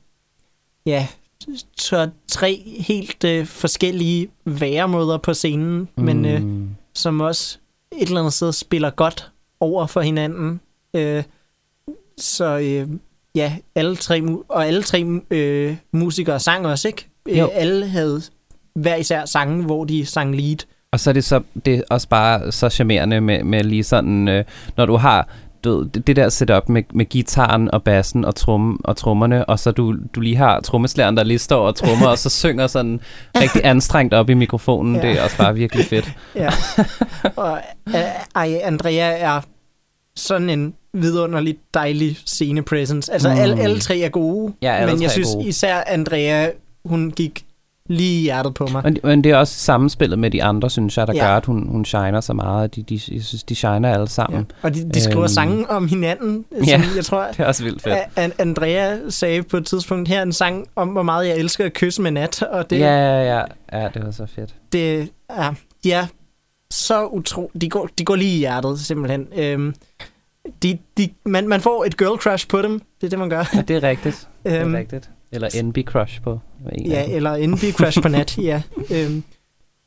[0.86, 1.08] ja,
[1.78, 6.04] så tre helt øh, forskellige væremåder på scenen, mm.
[6.04, 6.42] men øh,
[6.94, 7.58] som også
[7.98, 10.62] et eller andet sted spiller godt over for hinanden.
[10.96, 11.24] Øh,
[12.18, 12.88] så øh,
[13.36, 17.08] ja, alle tre, og alle tre øh, musikere sang også, ikke?
[17.30, 17.48] Øh, Jo.
[17.54, 18.22] alle havde
[18.76, 20.58] hver især sange, hvor de sang lead.
[20.92, 24.28] Og så er det, så, det er også bare så charmerende med, med lige sådan,
[24.28, 24.46] øh,
[24.78, 25.30] når du har
[25.64, 29.60] ved, det, det der setup med, med gitaren og bassen og, trum, og trommerne, og
[29.60, 33.00] så du, du lige har trommeslæren, der lige står og trommer, og så synger sådan
[33.36, 34.96] rigtig anstrengt op i mikrofonen.
[34.96, 35.02] Ja.
[35.02, 36.12] Det er også bare virkelig fedt.
[36.36, 36.50] Ja.
[37.36, 37.96] og øh,
[38.36, 39.42] ej, Andrea er
[40.16, 43.14] sådan en vidunderligt dejlig scene presence.
[43.14, 43.40] Altså, mm.
[43.40, 45.48] alle, alle tre er gode, Ja, men jeg synes gode.
[45.48, 46.50] især Andrea,
[46.86, 47.46] hun gik
[47.90, 48.84] lige i hjertet på mig.
[48.84, 51.26] Men, men det er også sammenspillet med de andre, synes jeg, der Ja.
[51.26, 52.76] gør, at hun, hun shiner så meget.
[52.76, 54.40] De, de, jeg synes, de shiner alle sammen.
[54.40, 54.68] Ja.
[54.68, 55.28] Og de, de skriver Øhm.
[55.28, 56.82] sange om hinanden, som Ja.
[56.96, 57.28] jeg tror...
[57.28, 57.96] Det er også vildt fedt.
[57.96, 61.66] A- An- Andrea sagde på et tidspunkt her en sang om, hvor meget jeg elsker
[61.66, 63.44] at kysse med nat, og det, Ja, ja, ja.
[63.82, 64.56] Ja, det var så fedt.
[64.72, 65.50] det ja,
[65.84, 66.06] de er
[66.72, 67.52] så utro...
[67.62, 69.28] De går, de går lige i hjertet, simpelthen.
[69.36, 69.74] Øhm,
[70.64, 73.44] de, de, man, man får et girl crush på dem, det er det, man gør.
[73.56, 74.28] Ja, det er rigtigt.
[74.46, 75.10] Det Øhm, er rigtigt.
[75.32, 76.40] Eller NB Crush på
[76.72, 78.62] en Ja, eller NB Crush på nat, ja.
[78.96, 79.24] Øhm,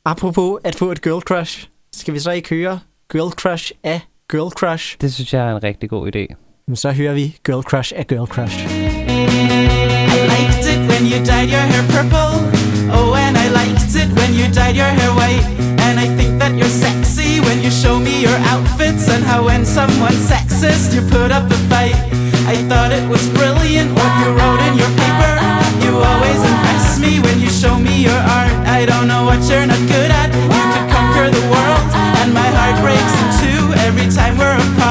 [0.04, 2.80] apropos at få et girl crush, skal vi så ikke høre
[3.12, 4.96] Girl Crush af Girl Crush?
[5.00, 6.34] Det synes jeg er en rigtig god idé.
[6.68, 8.64] Men så hører vi Girl Crush af Girl Crush.
[8.64, 8.68] I
[10.34, 12.73] liked it when you dyed your hair purple.
[12.90, 15.44] Oh, and I liked it when you dyed your hair white.
[15.86, 19.64] And I think that you're sexy when you show me your outfits and how when
[19.64, 21.96] someone's sexist, you put up a fight.
[22.46, 25.32] I thought it was brilliant what you wrote in your paper.
[25.84, 28.52] You always impress me when you show me your art.
[28.68, 30.28] I don't know what you're not good at.
[30.32, 31.84] You could conquer the world,
[32.20, 34.83] and my heart breaks in two every time we're apart.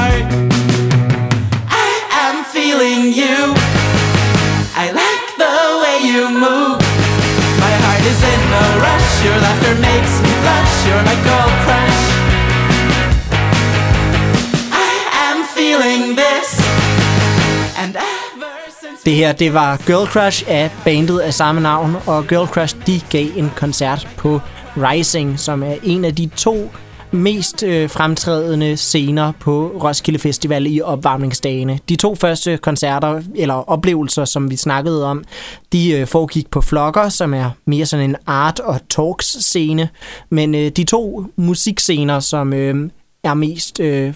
[19.04, 23.00] Det her, det var Girl Crush af bandet af samme navn, og Girl Crush, de
[23.10, 24.40] gav en koncert på
[24.76, 26.70] Rising, som er en af de to
[27.10, 31.78] mest øh, fremtrædende scener på Roskilde Festival i opvarmningsdagene.
[31.88, 35.24] De to første koncerter, eller oplevelser, som vi snakkede om,
[35.72, 39.88] de øh, foregik på Flokker, som er mere sådan en art- og talks-scene.
[40.30, 42.90] Men øh, de to musikscener, som øh,
[43.24, 44.14] er mest øh,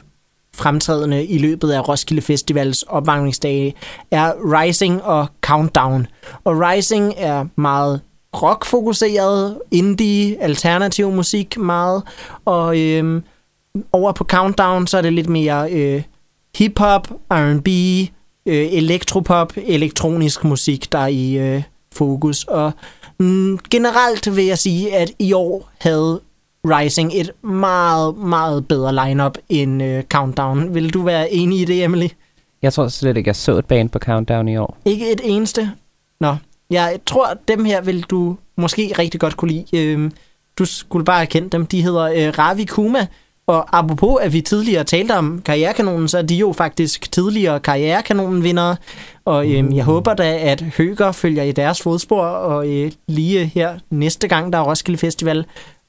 [0.59, 3.75] fremtrædende i løbet af Roskilde Festivals opvarmningsdage
[4.11, 6.07] er Rising og Countdown.
[6.45, 8.01] Og Rising er meget
[8.43, 12.03] rockfokuseret, indie, alternativ musik meget,
[12.45, 13.23] og øhm,
[13.93, 16.03] over på Countdown, så er det lidt mere øh,
[16.57, 17.69] hip-hop, R&B,
[18.47, 22.45] øh, elektropop, elektronisk musik, der er i øh, fokus.
[22.45, 22.73] Og
[23.19, 26.21] mm, generelt vil jeg sige, at i år havde
[26.65, 30.75] Rising et meget, meget bedre lineup end øh, Countdown.
[30.75, 32.09] Vil du være enig i det, Emily?
[32.63, 34.77] Jeg tror slet ikke, jeg så et band på Countdown i år.
[34.85, 35.71] Ikke et eneste?
[36.21, 36.37] Nå,
[36.71, 39.93] jeg tror, dem her vil du måske rigtig godt kunne lide.
[39.93, 40.13] Øhm,
[40.59, 41.67] du skulle bare have kendt dem.
[41.67, 43.07] De hedder øh, Ravi Kuma,
[43.49, 48.77] og apropos, at vi tidligere talte om Karrierekanonen, så er de jo faktisk tidligere Karrierekanonenvindere,
[49.25, 53.79] og øhm, jeg håber da, at Høger følger i deres fodspor, og øh, lige her
[53.91, 55.45] næste gang, der er Roskilde Festival,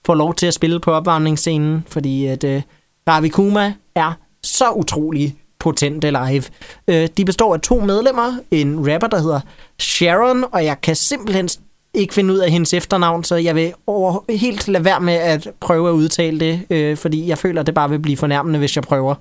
[0.05, 2.61] får lov til at spille på opvarmningsscenen, fordi at øh,
[3.09, 6.43] Ravi Kuma er så utrolig potente live.
[6.87, 9.39] Øh, de består af to medlemmer, en rapper, der hedder
[9.79, 11.49] Sharon, og jeg kan simpelthen
[11.93, 15.47] ikke finde ud af hendes efternavn, så jeg vil over, helt lade være med at
[15.59, 18.75] prøve at udtale det, øh, fordi jeg føler, at det bare vil blive fornærmende, hvis
[18.75, 19.15] jeg prøver.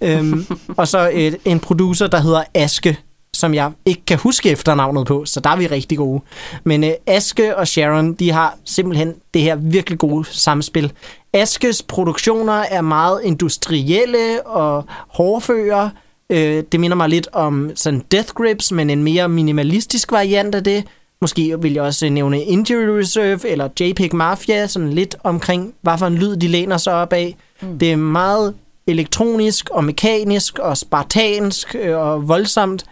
[0.00, 0.46] øhm,
[0.78, 2.98] og så et, en producer, der hedder Aske,
[3.36, 6.20] som jeg ikke kan huske efternavnet på, så der er vi rigtig gode.
[6.64, 10.92] Men øh, Aske og Sharon, de har simpelthen det her virkelig gode samspil.
[11.32, 15.90] Askes produktioner er meget industrielle og hårdføre.
[16.30, 20.64] Øh, det minder mig lidt om sådan Death Grips, men en mere minimalistisk variant af
[20.64, 20.84] det.
[21.20, 26.06] Måske vil jeg også nævne Injury Reserve eller JPEG Mafia, sådan lidt omkring, hvad for
[26.06, 27.36] en lyd de læner sig op af.
[27.62, 27.78] Mm.
[27.78, 28.54] Det er meget
[28.86, 32.84] elektronisk og mekanisk og spartansk øh, og voldsomt.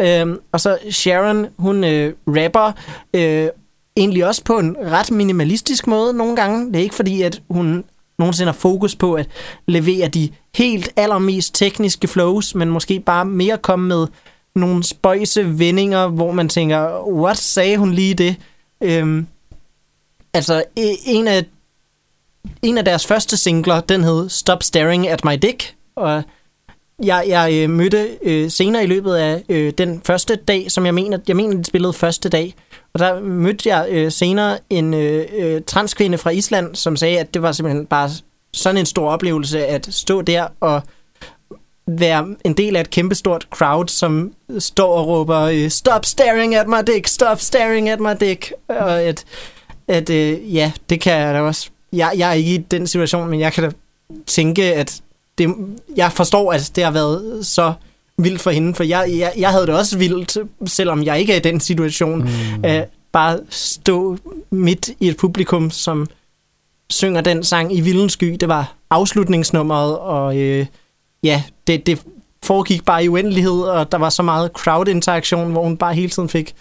[0.00, 2.72] Øh, og så Sharon, hun øh, rapper
[3.14, 3.48] øh,
[3.96, 6.66] egentlig også på en ret minimalistisk måde nogle gange.
[6.66, 7.84] Det er ikke fordi, at hun
[8.18, 9.28] nogensinde har fokus på at
[9.66, 14.06] levere de helt allermest tekniske flows, men måske bare mere komme med
[14.54, 18.36] nogle spøjse vendinger, hvor man tænker, what sagde hun lige det?
[18.80, 19.26] Øhm,
[20.34, 21.44] altså, e- en af
[22.62, 26.22] en af deres første singler, den hed Stop Staring at My Dick, og
[27.02, 30.94] jeg, jeg øh, mødte øh, senere i løbet af øh, den første dag, som jeg
[30.94, 32.54] mener, jeg mener, de spillede første dag,
[32.94, 37.34] og der mødte jeg øh, senere en øh, øh, transkvinde fra Island, som sagde, at
[37.34, 38.10] det var simpelthen bare
[38.52, 40.82] sådan en stor oplevelse at stå der og
[41.86, 46.68] være en del af et kæmpestort crowd, som står og råber, øh, stop staring at
[46.68, 49.24] my dick, stop staring at my dick, og at,
[49.88, 53.30] at øh, ja, det kan jeg da også jeg, jeg er ikke i den situation,
[53.30, 53.70] men jeg kan da
[54.26, 55.00] tænke, at
[55.38, 55.54] det,
[55.96, 57.72] jeg forstår, at det har været så
[58.18, 61.36] vildt for hende, for jeg, jeg, jeg havde det også vildt, selvom jeg ikke er
[61.36, 62.64] i den situation, mm.
[62.64, 64.16] at bare stå
[64.50, 66.06] midt i et publikum, som
[66.90, 68.36] synger den sang i Vildens Sky.
[68.40, 70.66] Det var afslutningsnummeret, og øh,
[71.22, 72.02] ja, det, det
[72.42, 76.28] foregik bare i uendelighed, og der var så meget crowd-interaktion, hvor hun bare hele tiden
[76.28, 76.54] fik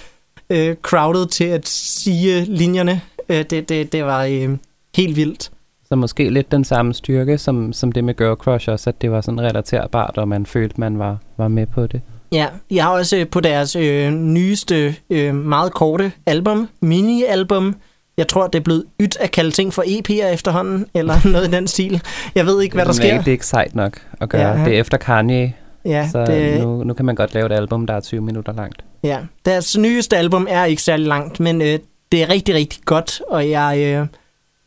[0.50, 3.02] øh, crowdet til at sige linjerne.
[3.30, 4.24] Øh, det, det, det var...
[4.24, 4.50] Øh,
[4.96, 5.52] helt vildt.
[5.88, 9.12] Så måske lidt den samme styrke, som, som det med Girl Crush også, at det
[9.12, 12.02] var sådan relaterbart, og man følte, man var, var med på det.
[12.32, 17.76] Ja, jeg har også på deres øh, nyeste, øh, meget korte album, mini-album,
[18.18, 21.52] jeg tror, det er blevet ydt at kalde ting for EP'er efterhånden, eller noget i
[21.52, 22.02] den stil.
[22.36, 23.18] Jeg ved ikke, hvad der sker.
[23.18, 24.60] Det er ikke sejt nok at gøre.
[24.60, 24.66] Ja.
[24.66, 25.54] Det er efter Kanye,
[25.86, 28.54] Ja, så det, nu, nu kan man godt lave et album, der er 20 minutter
[28.54, 28.84] langt.
[29.04, 29.18] ja.
[29.46, 31.80] Deres nyeste album er ikke særlig langt, men øh,
[32.12, 34.08] det er rigtig, rigtig godt, og jeg, øh,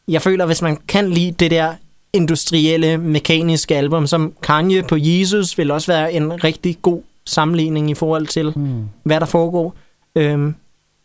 [0.09, 1.75] jeg føler, hvis man kan lide det der
[2.13, 7.95] industrielle, mekaniske album, som Kanye på Jesus, vil også være en rigtig god sammenligning i
[7.95, 8.85] forhold til, Hmm.
[9.05, 9.75] hvad der foregår.
[10.17, 10.55] Øhm,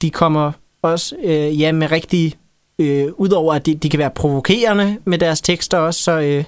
[0.01, 2.33] de kommer også øh, ja, med rigtig...
[2.79, 6.43] Øh, Udover at de, de kan være provokerende med deres tekster også, så øh,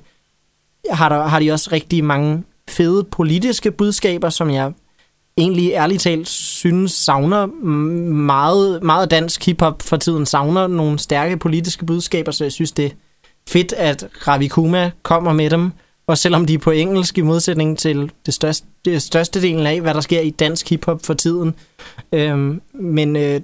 [0.92, 4.72] har, der, har de også rigtig mange fede politiske budskaber, som jeg
[5.38, 11.86] egentlig ærligt talt synes savner meget, meget dansk hiphop for tiden, savner nogle stærke politiske
[11.86, 12.90] budskaber, så jeg synes, det er
[13.50, 15.72] fedt, at Ravi Kuma kommer med dem.
[16.08, 19.82] Og selvom de er på engelsk i modsætning til det største, det største delen af,
[19.82, 21.56] hvad der sker i dansk hiphop for tiden.
[22.12, 23.42] Øhm, men øh,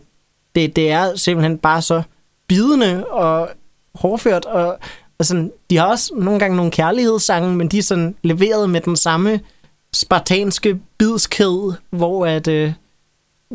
[0.56, 2.02] det, det er simpelthen bare så
[2.48, 3.50] bidende og
[3.96, 4.78] hårdført, og,
[5.20, 8.82] og sådan, de har også nogle gange nogle kærlighedssange, men de er sådan leveret med
[8.82, 9.40] den samme
[9.94, 12.74] spartanske bidskæde, hvor at, øh,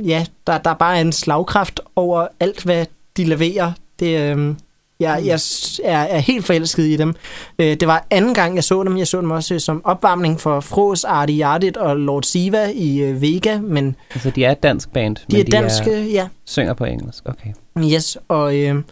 [0.04, 3.72] ja, der, der bare er en slagkraft over alt, hvad de leverer.
[3.98, 4.54] Det, øh,
[5.00, 7.14] jeg, jeg s- er, er helt forelsket i dem.
[7.58, 8.98] Øh, det var anden gang, jeg så dem.
[8.98, 12.98] Jeg så dem også øh, som opvarmning for Fros, Artie Yardit og Lord Siva i
[13.02, 16.04] øh, Vega, men Altså, de er et dansk band, de men er danske, de er,
[16.04, 16.28] ja.
[16.44, 17.22] synger på engelsk.
[17.26, 17.50] Okay.
[17.78, 18.82] Yes, og øh,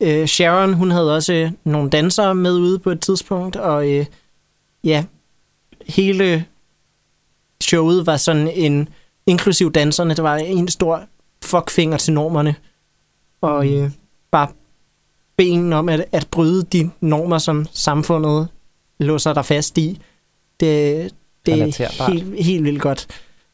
[0.00, 4.06] øh, Sharon, hun havde også øh, nogle dansere med ude på et tidspunkt, og øh,
[4.84, 5.04] ja,
[5.86, 6.44] hele
[7.62, 8.88] showet var sådan en,
[9.26, 11.02] inklusiv danserne, det var en stor
[11.44, 12.54] fuckfinger til normerne,
[13.40, 13.90] og øh,
[14.30, 14.48] bare
[15.36, 18.48] benen om at, at bryde de normer, som samfundet
[19.00, 20.00] låser dig fast i.
[20.60, 21.10] Det,
[21.46, 23.06] det er helt, helt vildt godt.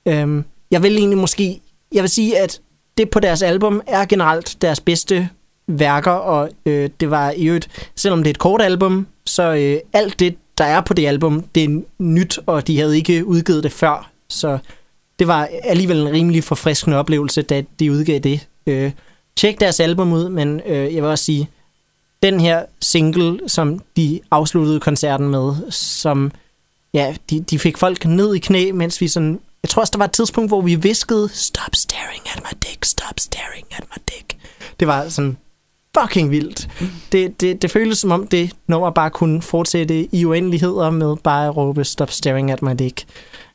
[0.06, 1.60] Øhm, jeg vil egentlig måske,
[1.92, 2.60] jeg vil sige, at
[2.98, 5.28] det på deres album er generelt deres bedste
[5.66, 9.78] værker, og øh, det var i øvrigt, selvom det er et kort album, så øh,
[9.92, 13.62] alt det, der er på det album, det er nyt, og de havde ikke udgivet
[13.62, 14.58] det før, så
[15.18, 18.48] det var alligevel en rimelig forfriskende oplevelse, da de udgav det.
[18.66, 18.92] Øh,
[19.36, 21.48] tjek deres album ud, men øh, jeg vil også sige,
[22.22, 26.32] den her single, som de afsluttede koncerten med, som
[26.94, 29.40] ja, de, de fik folk ned i knæ, mens vi sådan...
[29.62, 32.84] Jeg tror også, der var et tidspunkt, hvor vi viskede, stop staring at my dick,
[32.84, 34.36] stop staring at my dick.
[34.80, 35.36] Det var sådan
[35.98, 36.68] fucking vildt.
[37.12, 41.46] Det, det, det føles som om, det nummer bare kunne fortsætte i uendeligheder med bare
[41.46, 43.04] at råbe, stop staring at my dick.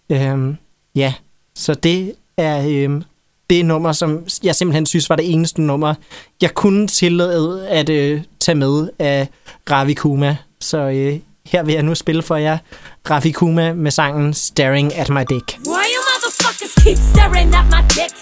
[0.10, 0.58] Øhm,
[0.96, 1.14] ja,
[1.56, 3.04] så det er øhm,
[3.50, 5.94] det nummer, som jeg simpelthen synes var det eneste nummer,
[6.42, 9.28] jeg kunne tillade at øh, tage med af
[9.72, 10.38] Ravi Kuma.
[10.62, 12.58] Så øh, her vil jeg nu spille for jer
[13.10, 15.60] Ravi Kuma med sangen Staring at My Dick.
[15.68, 18.14] Why you motherfuckers keep staring at my dick?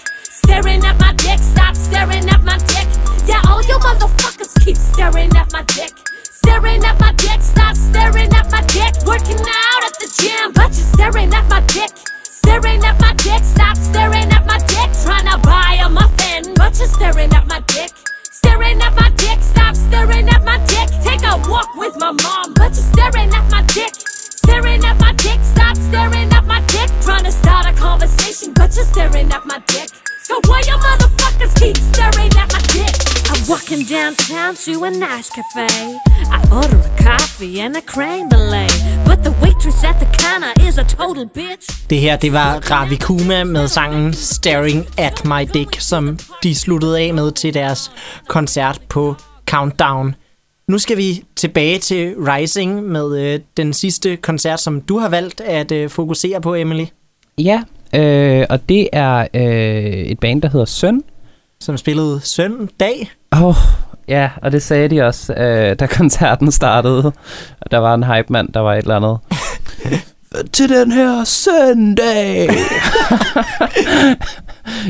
[0.44, 2.91] Staring at my dick, stop staring at my dick.
[3.26, 5.92] Yeah, all you motherfuckers keep staring at my dick.
[6.24, 8.94] Staring at my dick, stop staring at my dick.
[9.06, 11.90] Working out at the gym, but you're staring at my dick.
[12.24, 14.90] Staring at my dick, stop staring at my dick.
[15.04, 17.90] Trying to buy a muffin, but you're staring at my dick.
[18.30, 20.88] Staring at my dick, stop staring at my dick.
[21.02, 23.94] Take a walk with my mom, but you're staring at my dick.
[23.94, 26.90] Staring at my dick, stop staring at my dick.
[27.02, 29.90] Trying to start a conversation, but you're staring at my dick.
[30.28, 32.94] So why you motherfuckers keep staring at my dick?
[33.30, 35.68] I'm walking downtown to a nice cafe.
[36.36, 38.72] I order a coffee and a creme brulee.
[39.08, 41.86] But the waitress at the counter is a total bitch.
[41.90, 46.98] Det her, det var Ravi Kuma med sangen Staring at My Dick, som de sluttede
[47.00, 47.90] af med til deres
[48.28, 49.14] koncert på
[49.50, 50.14] Countdown.
[50.68, 55.40] Nu skal vi tilbage til Rising med øh, den sidste koncert, som du har valgt
[55.40, 56.84] at øh, fokusere på, Emily,
[57.38, 57.62] Ja,
[57.94, 59.42] øh, og det er øh,
[59.84, 61.02] et band, der hedder Søn.
[61.60, 63.10] som spillede søndag.
[63.32, 63.54] Åh, oh,
[64.08, 67.04] ja, og det sagde de også, øh, da koncerten startede.
[67.60, 69.18] Og der var en hype-mand, der var et eller andet.
[70.52, 72.48] til den her søndag.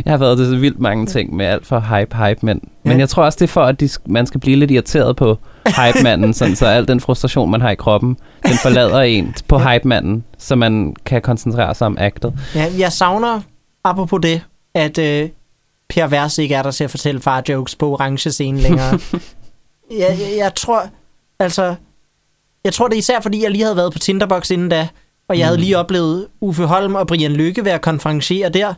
[0.04, 2.60] jeg har været til så vildt mange ting med alt for hype, hype mænd.
[2.84, 2.98] Men Ja.
[2.98, 6.34] jeg tror også, det er for, at de, man skal blive lidt irriteret på hype-manden,
[6.34, 10.56] sådan, så al den frustration, man har i kroppen, den forlader en på hype-manden, så
[10.56, 12.34] man kan koncentrere sig om actet.
[12.54, 13.40] Ja, jeg savner,
[13.84, 14.42] apropos det,
[14.74, 15.28] at øh,
[15.88, 18.90] Per Vers ikke er der til at fortælle far-jokes på orange scene længere.
[19.90, 20.82] jeg, jeg, jeg tror,
[21.38, 21.74] altså,
[22.64, 24.88] jeg tror det er især, fordi jeg lige havde været på Tinderbox inden da,
[25.28, 25.46] og jeg mm.
[25.46, 28.74] havde lige oplevet Uffe Holm og Brian Lykke være konferenciere der.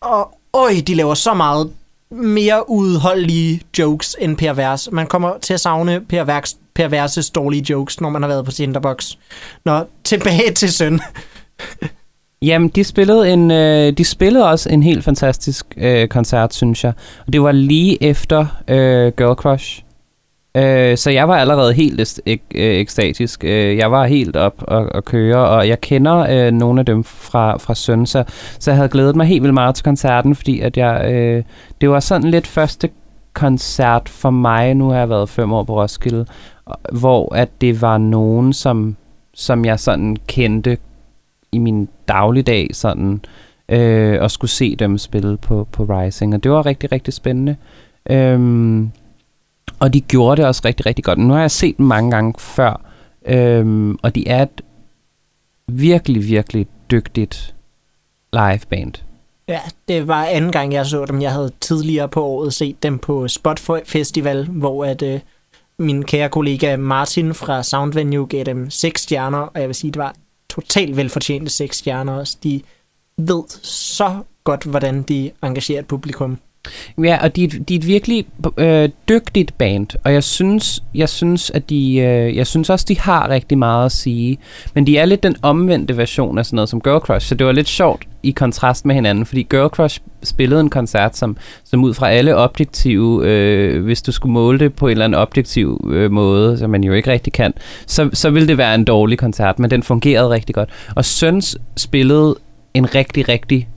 [0.00, 1.72] Og øj, de laver så meget
[2.10, 4.88] mere udholdelige jokes end Per Vers.
[4.92, 8.50] Man kommer til at savne Per, Vers, perverse, dårlige jokes, når man har været på
[8.50, 9.12] Tinderbox.
[9.64, 11.00] Nå, tilbage til søn.
[12.42, 16.92] Jamen, de spillede, en, øh, de spillede også en helt fantastisk øh, koncert, synes jeg.
[17.26, 19.82] Og det var lige efter øh, Girl Crush.
[20.56, 23.44] Øh, så jeg var allerede helt est- ek- øh, ekstatisk.
[23.44, 26.16] Øh, jeg var helt op og, og køre, og jeg kender
[26.46, 28.24] øh, nogle af dem fra, fra Søn, så,
[28.58, 31.42] så jeg havde glædet mig helt vildt meget til koncerten, fordi at jeg, øh,
[31.80, 32.88] det var sådan lidt første
[33.34, 36.26] koncert for mig, nu har jeg været fem år på Roskilde,
[36.92, 38.96] hvor at det var nogen, som,
[39.34, 40.78] som jeg sådan kendte
[41.52, 43.20] i min dagligdag sådan
[43.68, 47.56] øh, og skulle se dem spille på, på Rising, og det var rigtig, rigtig spændende.
[48.10, 48.90] Øhm,
[49.78, 51.18] og de gjorde det også rigtig, rigtig godt.
[51.18, 52.80] Nu har jeg set dem mange gange før,
[53.26, 54.60] øhm, og de er et
[55.68, 57.54] virkelig, virkelig dygtigt
[58.32, 58.92] liveband.
[59.48, 61.22] Ja, det var anden gang, jeg så dem.
[61.22, 65.20] Jeg havde tidligere på året set dem på Spot Festival, hvor at, øh,
[65.78, 69.98] min kære kollega Martin fra Soundvenue gav dem 6 stjerner, og jeg vil sige, det
[69.98, 70.14] var
[70.50, 72.36] totalt velfortjente 6 stjerner også.
[72.42, 72.62] De
[73.16, 76.38] ved så godt, hvordan de engagerer et publikum.
[76.98, 81.08] Ja, og de, er de er et virkelig øh, dygtigt band, og jeg synes, jeg
[81.08, 84.38] synes, at de, øh, jeg synes også, de har rigtig meget at sige,
[84.74, 87.46] men de er lidt den omvendte version af sådan noget som Girl Crush, så det
[87.46, 91.84] var lidt sjovt i kontrast med hinanden, fordi Girl Crush spillede en koncert, som, som
[91.84, 95.90] ud fra alle objektive, øh, hvis du skulle måle det på en eller anden objektiv
[95.92, 97.54] øh, måde, som man jo ikke rigtig kan,
[97.86, 100.68] så, så ville det være en dårlig koncert, men den fungerede rigtig godt.
[100.96, 102.36] Og Søns spillede
[102.74, 103.68] en rigtig, rigtig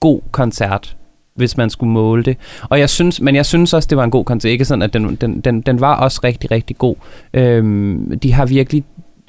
[0.00, 0.96] god koncert,
[1.34, 2.36] hvis man skulle måle det.
[2.70, 4.50] Og jeg synes, men jeg synes også, det var en god koncert.
[4.50, 6.96] Ikke sådan, at den, den, den, den var også rigtig, rigtig god.
[7.34, 8.84] Øhm, de har virkelig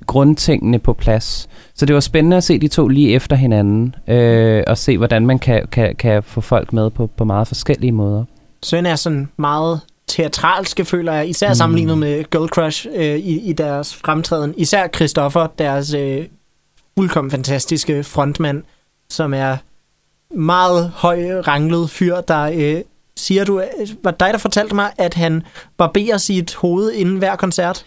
[0.08, 1.50] grundtingene på plads.
[1.76, 5.26] Så det var spændende at se de to lige efter hinanden, øh, og se, hvordan
[5.26, 8.24] man kan, kan, kan få folk med på, på meget forskellige måder.
[8.64, 13.54] Søn er sådan meget teatralske, føler jeg, især sammenlignet med Girl Crush øh, i, i
[13.54, 14.54] deres fremtræden.
[14.58, 16.26] Især Christoffer, deres øh,
[16.98, 18.64] fuldkommen fantastiske frontmand,
[19.10, 19.58] som er
[20.36, 22.82] meget høj ranglet fyr, der øh,
[23.18, 23.66] siger du, øh,
[24.04, 25.44] var dig, der fortalte mig, at han
[25.78, 27.86] barberer sit hoved inden hver koncert?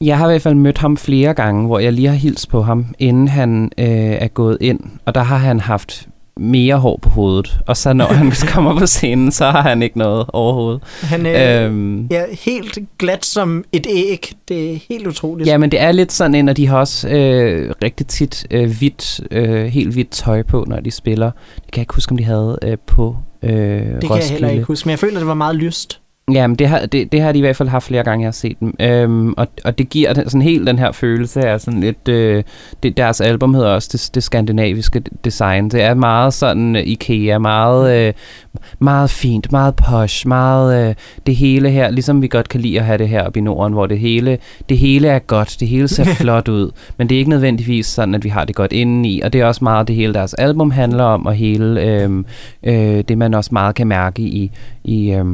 [0.00, 2.62] Jeg har i hvert fald mødt ham flere gange, hvor jeg lige har hilst på
[2.62, 4.80] ham, inden han øh, er gået ind.
[5.06, 6.08] Og der har han haft
[6.42, 7.58] mere hår på hovedet.
[7.66, 10.82] Og så når han kommer på scenen, så har han ikke noget overhovedet.
[11.02, 14.32] Han øh, Øhm, er helt glat som et æg.
[14.48, 15.48] Det er helt utroligt.
[15.48, 18.70] Ja, men det er lidt sådan en, og de har også øh, rigtig tit øh,
[18.78, 21.30] hvidt, øh, helt hvidt tøj på, når de spiller.
[21.54, 24.48] Det kan jeg ikke huske, om de havde øh, på øh, det kan jeg heller
[24.48, 26.01] ikke huske, men jeg føler, det var meget lyst.
[26.32, 28.32] Jamen, det har, det, det har de i hvert fald haft flere gange, jeg har
[28.32, 28.74] set dem.
[28.80, 32.08] Øhm, og, og det giver sådan helt den her følelse af sådan lidt...
[32.08, 32.42] Øh,
[32.82, 35.68] det, deres album hedder også det, det skandinaviske design.
[35.68, 38.12] Det er meget sådan øh, IKEA, meget, øh,
[38.78, 40.94] meget fint, meget posh, meget øh,
[41.26, 41.90] det hele her.
[41.90, 44.38] Ligesom vi godt kan lide at have det her oppe i Norden, hvor det hele,
[44.68, 46.70] det hele er godt, det hele ser flot ud.
[46.96, 49.20] Men det er ikke nødvendigvis sådan, at vi har det godt indeni.
[49.20, 52.24] Og det er også meget det hele deres album handler om, og hele øh,
[52.62, 54.50] øh, det, man også meget kan mærke i...
[54.84, 55.24] i øh,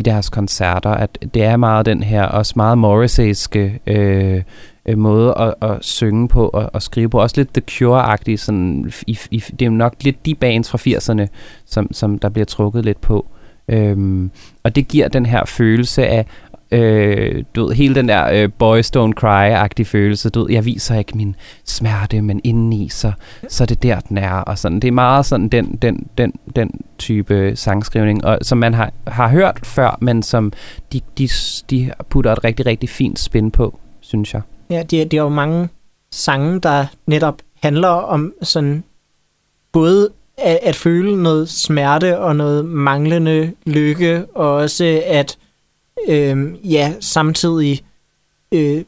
[0.00, 4.42] i deres koncerter, at det er meget den her også meget Morrisseyske øh,
[4.86, 7.20] øh, måde at, at synge på og, og skrive på.
[7.20, 8.36] Også lidt The Cure-agtigt.
[8.36, 11.26] sådan, i, i, det er nok lidt de bands fra 80'erne,
[11.66, 13.26] som, som der bliver trukket lidt på.
[13.68, 14.30] Øhm,
[14.62, 16.26] og det giver den her følelse af,
[16.72, 20.30] øh, du ved, hele den der øh, boys don't cry-agtige følelse.
[20.30, 23.12] Du ved, jeg viser ikke min smerte, men indeni, så,
[23.48, 24.32] så er det der, den er.
[24.32, 24.80] Og sådan.
[24.80, 29.28] Det er meget sådan den, den, den, den type sangskrivning, og, som man har, har
[29.28, 30.52] hørt før, men som
[30.92, 31.28] de, de,
[31.70, 34.42] de putter et rigtig, rigtig fint spin på, synes jeg.
[34.70, 35.68] Ja, det, det er jo mange
[36.12, 38.84] sange, der netop handler om sådan
[39.72, 45.38] både at, at føle noget smerte og noget manglende lykke, og også at
[46.08, 47.82] øh, ja, samtidig
[48.52, 48.84] øh,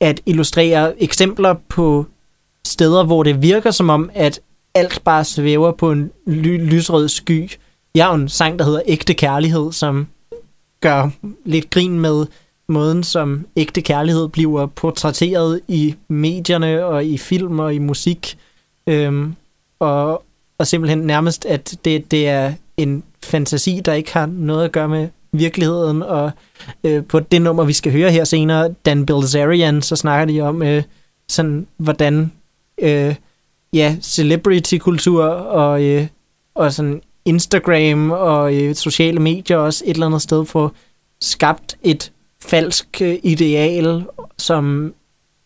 [0.00, 2.06] at illustrere eksempler på
[2.64, 4.40] steder, hvor det virker som om, at
[4.74, 7.50] alt bare svæver på en ly- lysrød sky.
[7.94, 10.06] Jeg har en sang, der hedder Ægte Kærlighed, som
[10.80, 11.10] gør
[11.44, 12.26] lidt grin med
[12.68, 18.38] måden, som ægte kærlighed bliver portrætteret i medierne og i film og i musik.
[18.86, 19.34] Øhm,
[19.78, 20.24] og,
[20.58, 24.88] og simpelthen nærmest, at det, det er en fantasi, der ikke har noget at gøre
[24.88, 26.02] med virkeligheden.
[26.02, 26.30] Og
[26.84, 30.62] øh, på det nummer, vi skal høre her senere, Dan Bilzerian, så snakker de om,
[30.62, 30.82] øh,
[31.28, 32.32] sådan, hvordan
[32.82, 33.14] øh,
[33.72, 36.06] ja, celebrity-kultur og, øh,
[36.54, 40.72] og sådan Instagram og øh, sociale medier også et eller andet sted får
[41.20, 42.12] skabt et
[42.42, 44.04] falsk øh, ideal,
[44.38, 44.94] som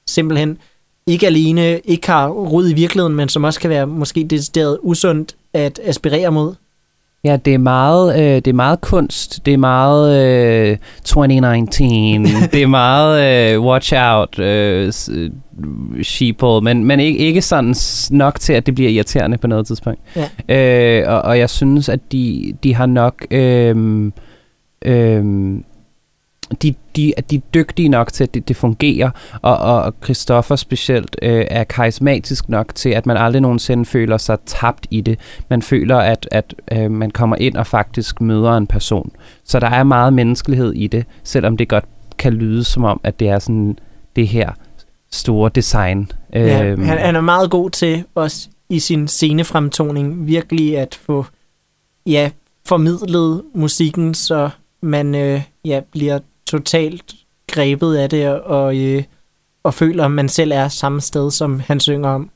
[0.06, 0.58] simpelthen
[1.06, 5.36] ikke alene ikke har rod i virkeligheden, men som også kan være måske decideret usundt
[5.52, 6.54] at aspirere mod.
[7.24, 9.46] Ja, det er meget, øh, det er meget kunst.
[9.46, 10.26] Det er meget
[10.70, 12.24] øh, 2019.
[12.52, 15.30] det er meget øh, watch out, øh, øh,
[16.02, 17.74] sheeple, men, men ikke, ikke sådan
[18.10, 20.00] nok til, at det bliver irriterende på noget tidspunkt.
[20.48, 21.02] Ja.
[21.02, 23.26] Øh, og, og jeg synes, at de, de har nok...
[23.30, 24.10] Øh,
[24.84, 25.24] øh,
[26.62, 29.10] de, de, at de er dygtige nok til, at det, det fungerer,
[29.42, 34.38] og, og Christoffer specielt øh, er karismatisk nok til, at man aldrig nogensinde føler sig
[34.46, 35.18] tabt i det.
[35.50, 39.10] Man føler, at, at øh, man kommer ind og faktisk møder en person.
[39.44, 41.84] Så der er meget menneskelighed i det, selvom det godt
[42.18, 43.78] kan lyde som om, at det er sådan
[44.16, 44.50] det her
[45.12, 46.10] store design.
[46.32, 51.26] Ja, Øhm, han, han er meget god til også i sin scenefremtoning virkelig at få
[52.06, 52.30] ja,
[52.66, 54.50] formidlet musikken, så
[54.82, 56.18] man øh, ja, bliver
[56.58, 57.14] totalt
[57.52, 59.02] grebet af det og, øh,
[59.64, 62.30] og føler, at man selv er samme sted, som han synger om.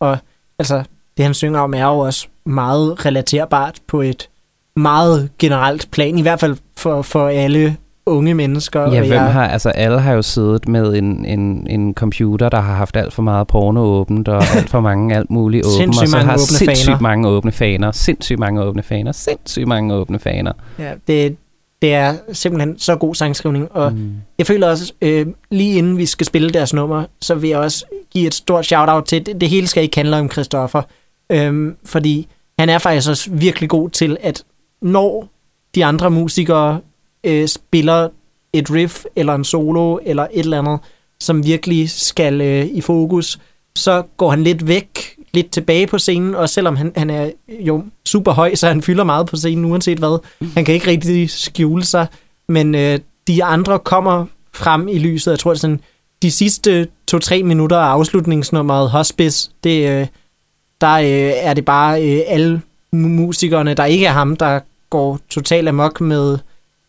[0.00, 0.18] Og
[0.58, 0.82] altså,
[1.16, 4.28] det han synger om er jo også meget relaterbart på et
[4.76, 8.92] meget generelt plan, i hvert fald for, for alle unge mennesker.
[8.92, 12.60] Ja, hvem jeg, har, altså alle har jo siddet med en, en, en computer, der
[12.60, 16.08] har haft alt for meget porno åbent, og alt for mange alt muligt åbent, og
[16.08, 17.00] så mange har åbne sindssygt faner.
[17.00, 20.52] mange åbne faner, sindssygt mange åbne faner, sindssygt mange åbne faner.
[20.78, 21.36] Ja, det,
[21.82, 24.12] det er simpelthen så god sangskrivning, og Mm.
[24.38, 27.84] jeg føler også, øh, lige inden vi skal spille deres nummer, så vil jeg også
[28.10, 30.82] give et stort shout-out til, det, det hele skal ikke handle om Christoffer,
[31.32, 32.28] øhm, fordi
[32.58, 34.44] han er faktisk også virkelig god til, at
[34.82, 35.28] når
[35.74, 36.80] de andre musikere
[37.24, 38.08] øh, spiller
[38.52, 40.80] et riff, eller en solo, eller et eller andet,
[41.20, 43.38] som virkelig skal øh, i fokus,
[43.76, 47.84] så går han lidt væk, lidt tilbage på scenen, og selvom han, han er jo
[48.06, 50.18] super høj, så han fylder meget på scenen, uanset hvad.
[50.54, 52.06] Han kan ikke rigtig skjule sig,
[52.48, 55.30] men øh, de andre kommer frem i lyset.
[55.30, 55.80] Jeg tror, det sådan,
[56.22, 60.06] de sidste to-tre minutter af afslutningsnummeret Hospice, det, øh,
[60.80, 62.62] der øh, er det bare øh, alle
[62.92, 64.60] musikerne, der ikke er ham, der
[64.90, 66.38] går totalt amok med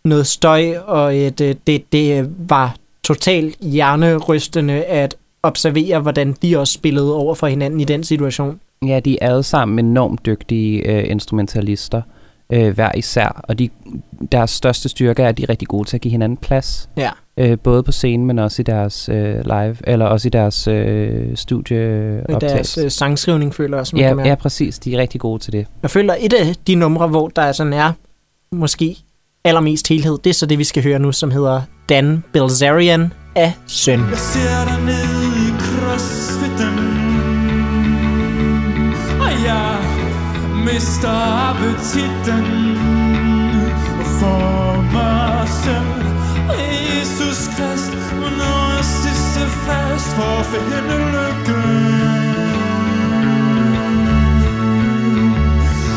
[0.03, 6.59] noget støj, og et, øh, det, det øh, var totalt hjernerystende at observere, hvordan de
[6.59, 8.59] også spillede over for hinanden i den situation.
[8.87, 12.01] Ja, de er alle sammen enormt dygtige øh, instrumentalister,
[12.53, 13.69] øh, hver især, og de,
[14.31, 16.89] deres største styrke er, at de er rigtig gode til at give hinanden plads.
[16.97, 17.09] Ja.
[17.37, 21.35] Øh, både på scenen, men også i deres øh, live, eller også i deres øh,
[21.37, 22.47] studieoptagelse.
[22.55, 24.29] deres øh, sangskrivning, føler jeg også, man Ja, kan mærke.
[24.29, 24.79] ja, præcis.
[24.79, 25.67] De er rigtig gode til det.
[25.81, 27.91] Jeg føler, et af de numre, hvor der sådan er
[28.51, 28.97] måske
[29.43, 33.53] allermest helhed, det er så det, vi skal høre nu, som hedder Dan Bilzerian af
[33.67, 33.99] Søn.
[33.99, 35.30] Jeg ser dig ned
[40.65, 41.09] mister
[41.49, 42.45] appetitten
[44.19, 46.01] for mig selv
[46.51, 47.91] Jesus Krist.
[48.39, 52.01] Når jeg sidste fast for at finde lykken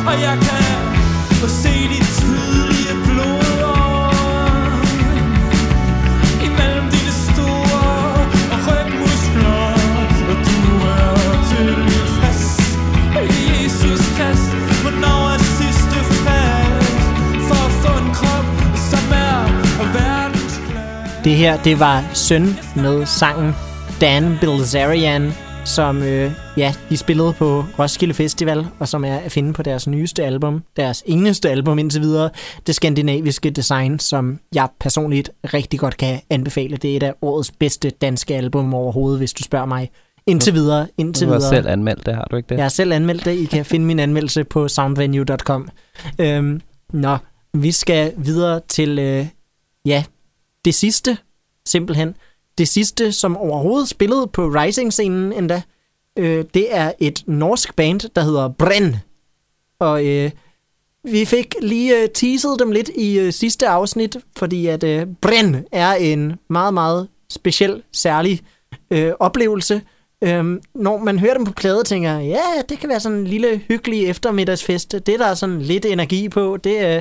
[0.07, 2.94] Og jeg kan se de tydelige
[21.25, 22.43] Det her, det var Søn
[22.77, 23.53] med sangen
[24.01, 25.33] Dan Bilzerian,
[25.65, 29.87] som øh, ja, de spillede på Roskilde Festival, og som er at finde på deres
[29.87, 32.31] nyeste album, deres eneste album indtil videre,
[32.67, 36.77] Det Skandinaviske Design, som jeg personligt rigtig godt kan anbefale.
[36.77, 39.91] Det er et af årets bedste danske album overhovedet, hvis du spørger mig.
[40.27, 41.51] Indtil videre, indtil Du har videre.
[41.55, 42.55] selv anmeldt det, har du ikke det?
[42.57, 43.33] Jeg har selv anmeldt det.
[43.33, 45.69] I kan finde min anmeldelse på soundvenue.com.
[46.19, 46.61] Øhm,
[46.93, 47.17] nå,
[47.55, 49.27] vi skal videre til, øh,
[49.87, 50.05] ja,
[50.65, 51.19] det sidste,
[51.67, 52.17] simpelthen.
[52.59, 55.63] Det sidste, som overhovedet spillede på Rising-scenen endda.
[56.19, 58.97] Øh, det er et norsk band, der hedder Brenn.
[59.79, 60.31] Og øh,
[61.05, 65.65] vi fik lige øh, teaset dem lidt i øh, sidste afsnit, fordi at øh, Brenn
[65.73, 68.41] er en meget, meget speciel, særlig
[68.91, 69.83] øh, oplevelse.
[70.25, 73.27] Øhm, når man hører dem på plade, tænker jeg, ja, det kan være sådan en
[73.27, 74.93] lille hyggelig eftermiddagsfest.
[74.93, 77.01] Det der er sådan lidt energi på, det, er-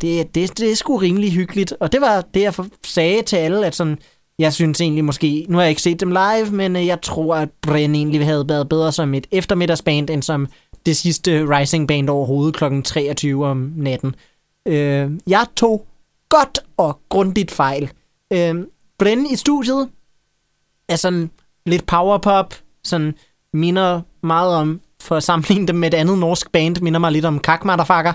[0.00, 1.74] det, det, det er sgu rimelig hyggeligt.
[1.80, 3.98] Og det var det, jeg for- sagde til alle, at sådan,
[4.38, 7.36] jeg synes egentlig måske, nu har jeg ikke set dem live, men øh, jeg tror,
[7.36, 10.48] at Brenn egentlig havde været bedre som et eftermiddagsband, end som
[10.86, 12.64] det sidste Rising Band overhovedet kl.
[12.84, 14.14] 23 om natten.
[14.68, 15.86] Øh, jeg tog
[16.28, 17.90] godt og grundigt fejl.
[18.32, 18.54] Øh,
[18.98, 19.88] Brenn i studiet
[20.88, 21.30] er sådan
[21.66, 23.14] lidt powerpop, sådan
[23.52, 27.24] minder meget om, for at sammenligne dem med et andet norsk band, minder mig lidt
[27.24, 28.12] om Kak Motherfucker,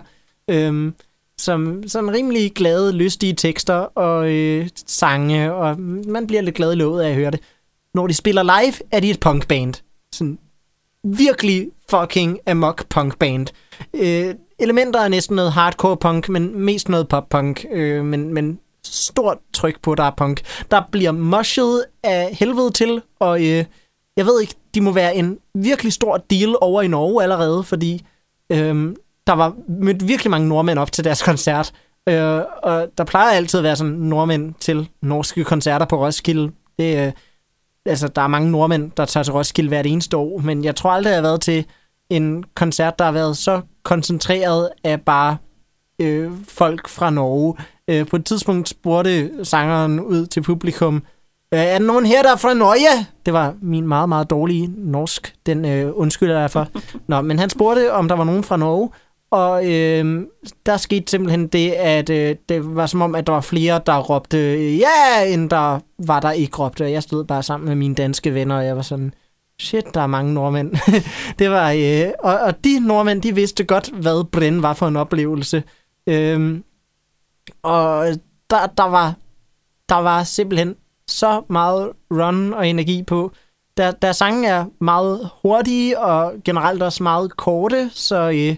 [0.49, 0.93] øhm,
[1.39, 6.75] som sådan rimelig glade, lystige tekster og øh, sange, og man bliver lidt glad i
[6.75, 7.39] låget af at høre det.
[7.93, 9.73] Når de spiller live, er de et punkband.
[10.13, 10.39] Sådan
[11.03, 13.47] virkelig fucking amok punkband.
[13.93, 19.37] Øh, elementer er næsten noget hardcore punk, men mest noget pop-punk, øh, men, men stort
[19.53, 20.41] tryk på, der er punk.
[20.71, 23.65] Der bliver mushet af helvede til, og øh,
[24.17, 28.05] jeg ved ikke, de må være en virkelig stor deal over i Norge allerede, fordi
[28.51, 28.95] øh,
[29.29, 31.73] der var mødt virkelig mange nordmænd op til deres koncert,
[32.09, 36.51] øh, og der plejer altid at være sådan nordmænd til norske koncerter på Roskilde.
[36.79, 37.11] Det, øh,
[37.85, 40.91] altså, der er mange nordmænd, der tager til Roskilde hvert eneste år, men jeg tror
[40.91, 41.65] aldrig, jeg har været til
[42.09, 45.37] en koncert, der har været så koncentreret af bare
[46.01, 47.55] øh, folk fra Norge.
[47.87, 50.95] Øh, på et tidspunkt spurgte sangeren ud til publikum,
[51.53, 53.07] øh, er der nogen her, der er fra Norge?
[53.25, 55.35] Det var min meget, meget dårlige norsk.
[55.45, 56.67] Den øh, undskylder jeg for.
[57.07, 58.89] Nå, men han spurgte, om der var nogen fra Norge,
[59.31, 60.27] og øh,
[60.65, 63.97] der skete simpelthen det, at øh, det var som om, at der var flere, der
[63.99, 64.37] råbte
[64.77, 66.91] ja, end der var, der ikke råbte.
[66.91, 69.13] Jeg stod bare sammen med mine danske venner, og jeg var sådan,
[69.59, 70.75] shit, der er mange nordmænd.
[71.39, 74.95] det var, øh, og, og de nordmænd, de vidste godt, hvad Bren var for en
[74.95, 75.63] oplevelse.
[76.07, 76.59] Øh,
[77.63, 78.07] og
[78.49, 79.15] der, der var
[79.89, 80.75] der var simpelthen
[81.07, 83.31] så meget run og energi på.
[83.77, 88.55] Der, der sange er meget hurtige og generelt også meget korte, så øh,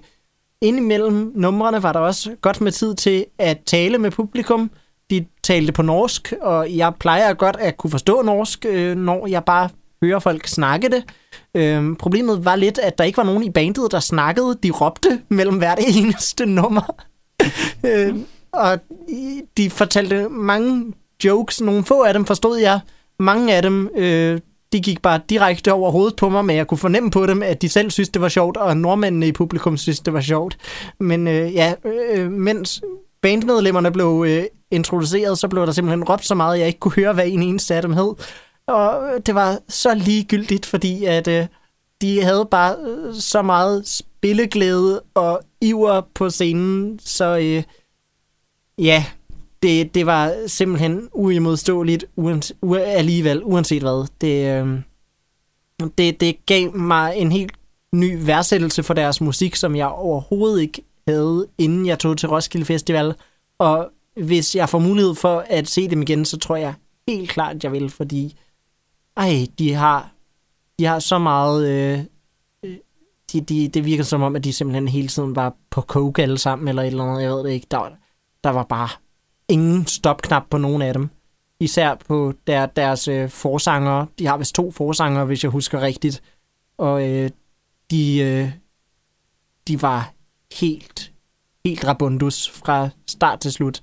[0.61, 4.71] indimellem numrene var der også godt med tid til at tale med publikum.
[5.09, 9.43] De talte på norsk, og jeg plejer godt at kunne forstå norsk, øh, når jeg
[9.43, 9.69] bare
[10.03, 11.03] hører folk snakke det.
[11.55, 14.57] Øhm, problemet var lidt, at der ikke var nogen i bandet, der snakkede.
[14.63, 16.95] De råbte mellem hvert eneste nummer.
[17.85, 18.79] øhm, og
[19.57, 20.93] de fortalte mange
[21.23, 21.61] jokes.
[21.61, 22.79] Nogle få af dem forstod jeg.
[23.19, 24.39] Mange af dem, øh,
[24.73, 27.61] de gik bare direkte over hovedet på mig, men jeg kunne fornemme på dem, at
[27.61, 30.57] de selv synes, det var sjovt, og nordmændene i publikum synes, det var sjovt.
[30.99, 32.81] Men øh, ja, øh, mens
[33.21, 36.95] bandmedlemmerne blev øh, introduceret, så blev der simpelthen råbt så meget, at jeg ikke kunne
[36.95, 38.13] høre, hvad en eneste af dem hed.
[38.67, 41.47] Og det var så ligegyldigt, fordi at øh,
[42.01, 47.63] de havde bare øh, så meget spilleglæde og iver på scenen, så øh,
[48.77, 49.05] ja,
[49.63, 54.07] det, det var simpelthen uimodståeligt uans, u, alligevel, uanset hvad.
[54.21, 54.81] Det, øh,
[55.97, 57.51] det, det gav mig en helt
[57.93, 62.65] ny værdsættelse for deres musik, som jeg overhovedet ikke havde, inden jeg tog til Roskilde
[62.65, 63.13] Festival.
[63.59, 66.73] Og hvis jeg får mulighed for at se dem igen, så tror jeg
[67.07, 68.35] helt klart, at jeg vil, fordi
[69.17, 70.11] ej, de har,
[70.79, 71.69] de har så meget...
[71.69, 71.99] Øh,
[72.63, 72.77] øh
[73.33, 76.37] de, de, det virker som om, at de simpelthen hele tiden var på coke alle
[76.37, 77.67] sammen, eller et eller andet, jeg ved det ikke.
[77.71, 77.89] Der,
[78.43, 78.89] der var bare
[79.51, 81.09] ingen stopknap på nogen af dem.
[81.59, 84.05] Især på der, deres øh, forsanger.
[84.19, 86.23] De har vist to forsanger, hvis jeg husker rigtigt.
[86.77, 87.29] Og øh,
[87.91, 88.51] de, øh,
[89.67, 90.13] de var
[90.59, 91.11] helt,
[91.65, 93.81] helt rabundus fra start til slut.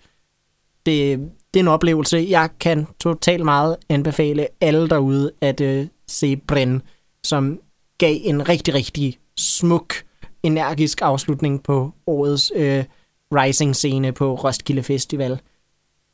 [0.86, 1.18] Det,
[1.54, 2.26] det er en oplevelse.
[2.28, 6.82] Jeg kan totalt meget anbefale alle derude at øh, se Brenn,
[7.24, 7.60] som
[7.98, 9.94] gav en rigtig, rigtig smuk,
[10.42, 12.84] energisk afslutning på årets øh,
[13.34, 15.40] Rising-scene på Roskilde Festival.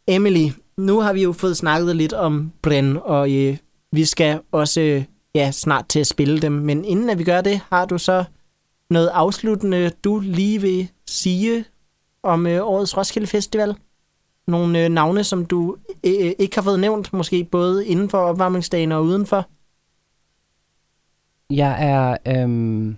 [0.06, 3.56] Emily, nu har vi jo fået snakket lidt om Bren, og øh,
[3.92, 6.52] vi skal også øh, ja, snart til at spille dem.
[6.52, 8.24] Men inden at vi gør det, har du så
[8.90, 11.64] noget afsluttende, du lige vil sige
[12.22, 13.76] om øh, årets Roskilde Festival?
[14.46, 18.18] Nogle øh, navne, som du øh, øh ikke har fået nævnt, måske både inden for
[18.18, 19.46] opvarmningsdagen og udenfor?
[21.50, 22.96] Jeg er, øhm,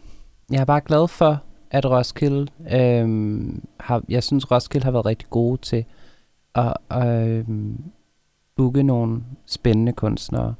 [0.50, 5.30] jeg er bare glad for, at Roskilde øhm, har, jeg synes Roskilde har været rigtig
[5.30, 5.84] gode til
[6.56, 6.76] at
[7.08, 7.84] øhm,
[8.56, 10.54] booke nogle spændende kunstnere.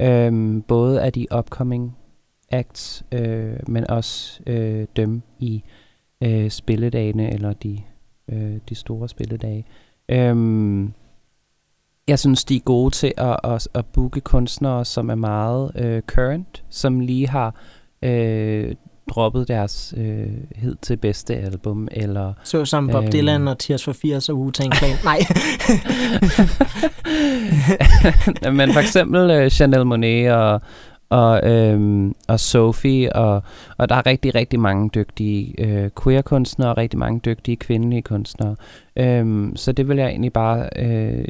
[0.00, 1.96] Øhm, både af de upcoming
[2.50, 5.62] acts, øh, men også øh, dem i
[6.22, 7.78] øh, spilledagene, eller de,
[8.28, 9.64] øh, de store spilledage.
[10.08, 10.92] Øhm,
[12.08, 16.02] jeg synes, de er gode til at, at, at booke kunstnere, som er meget øh,
[16.02, 17.54] current, som lige har
[18.02, 18.74] øh,
[19.08, 23.12] droppet deres øh, hed til bedste album, eller Så som Bob Øhm.
[23.12, 24.96] Dylan og Tears for Fears og Wu-Tang Clan.
[28.42, 30.60] Nej, men for eksempel øh, Chanel Monet og,
[31.10, 33.42] og, øhm, og Sophie, og,
[33.78, 38.56] og der er rigtig, rigtig mange dygtige øh, queer-kunstnere, og rigtig mange dygtige kvindelige kunstnere.
[38.96, 41.24] Øhm, så det vil jeg egentlig bare øh,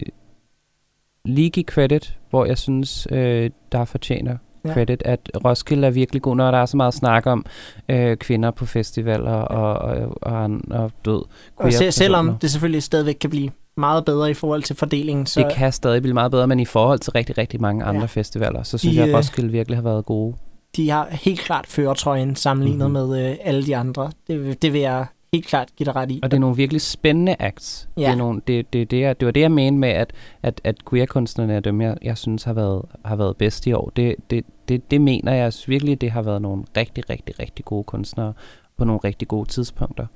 [1.24, 4.36] lige give credit, hvor jeg synes, øh, der fortjener
[4.68, 4.72] Ja.
[4.74, 7.44] credit, at Roskilde er virkelig god, når der er så meget snak om
[7.88, 11.22] øh, kvinder på festivaler og, og, og, og, død.
[11.56, 15.40] og se, selvom det selvfølgelig stadigvæk kan blive meget bedre i forhold til fordelingen, så
[15.40, 18.06] Det kan stadig blive meget bedre, men i forhold til rigtig, rigtig mange andre Ja.
[18.06, 20.34] festivaler, så synes De, jeg, at øh, Roskilde virkelig har været gode.
[20.76, 22.96] de har helt klart føretrøjen sammenlignet Mhm.
[22.98, 23.10] mm-hmm.
[23.10, 24.10] med øh, alle de andre.
[24.26, 26.20] Det, det vil jeg helt klart give dig ret i.
[26.22, 27.88] Og det er nogle virkelig spændende acts.
[27.96, 28.10] Det, Ja.
[28.10, 30.12] er nogle, det, det, det, er, det var det, jeg mente med, at,
[30.42, 33.92] at, at queer-kunstnerne er dem, jeg, jeg synes har været, har været bedst i år.
[33.96, 37.84] Det, det, det, det mener jeg virkelig, det har været nogle rigtig, rigtig, rigtig gode
[37.84, 38.32] kunstnere
[38.78, 40.06] på nogle rigtig gode tidspunkter.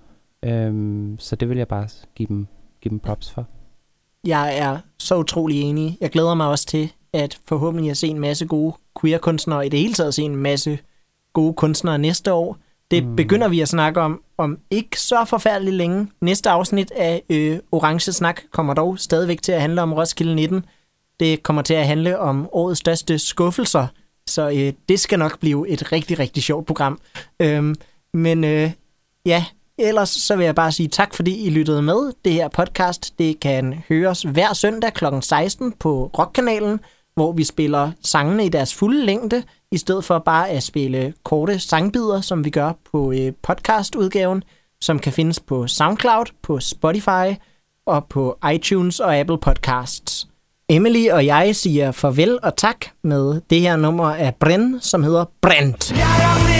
[0.43, 2.47] Øhm, så det vil jeg bare give dem,
[2.81, 3.47] give dem props for.
[4.27, 5.99] Jeg er så utrolig enig.
[6.01, 9.79] Jeg glæder mig også til, at forhåbentlig at se en masse gode queer-kunstnere, i det
[9.81, 10.79] hele taget se en masse
[11.33, 12.57] gode kunstnere næste år.
[12.93, 13.17] Det Mm.
[13.17, 16.09] begynder vi at snakke om om ikke så forfærdeligt længe.
[16.21, 20.65] Næste afsnit af øh, Orange Snak kommer dog stadigvæk til at handle om Roskilde 19.
[21.21, 23.87] Det kommer til at handle om årets største skuffelser,
[24.27, 26.99] så øh, det skal nok blive et rigtig, rigtig sjovt program.
[27.43, 27.75] Øhm,
[28.15, 28.71] men øh,
[29.27, 29.45] ja,
[29.79, 32.13] ellers så vil jeg bare sige tak, fordi I lyttede med.
[32.25, 35.05] Det her podcast, det kan høres hver søndag kl.
[35.21, 36.81] 16 på Rockkanalen,
[37.15, 41.59] hvor vi spiller sangene i deres fulde længde, i stedet for bare at spille korte
[41.59, 44.43] sangbider, som vi gør på øh, podcastudgaven,
[44.81, 47.41] som kan findes på SoundCloud, på Spotify
[47.87, 50.29] og på iTunes og Apple Podcasts.
[50.69, 55.25] Emily og jeg siger farvel og tak med det her nummer af Brenn, som hedder
[55.43, 55.91] Brent.
[55.91, 56.52] Jeg er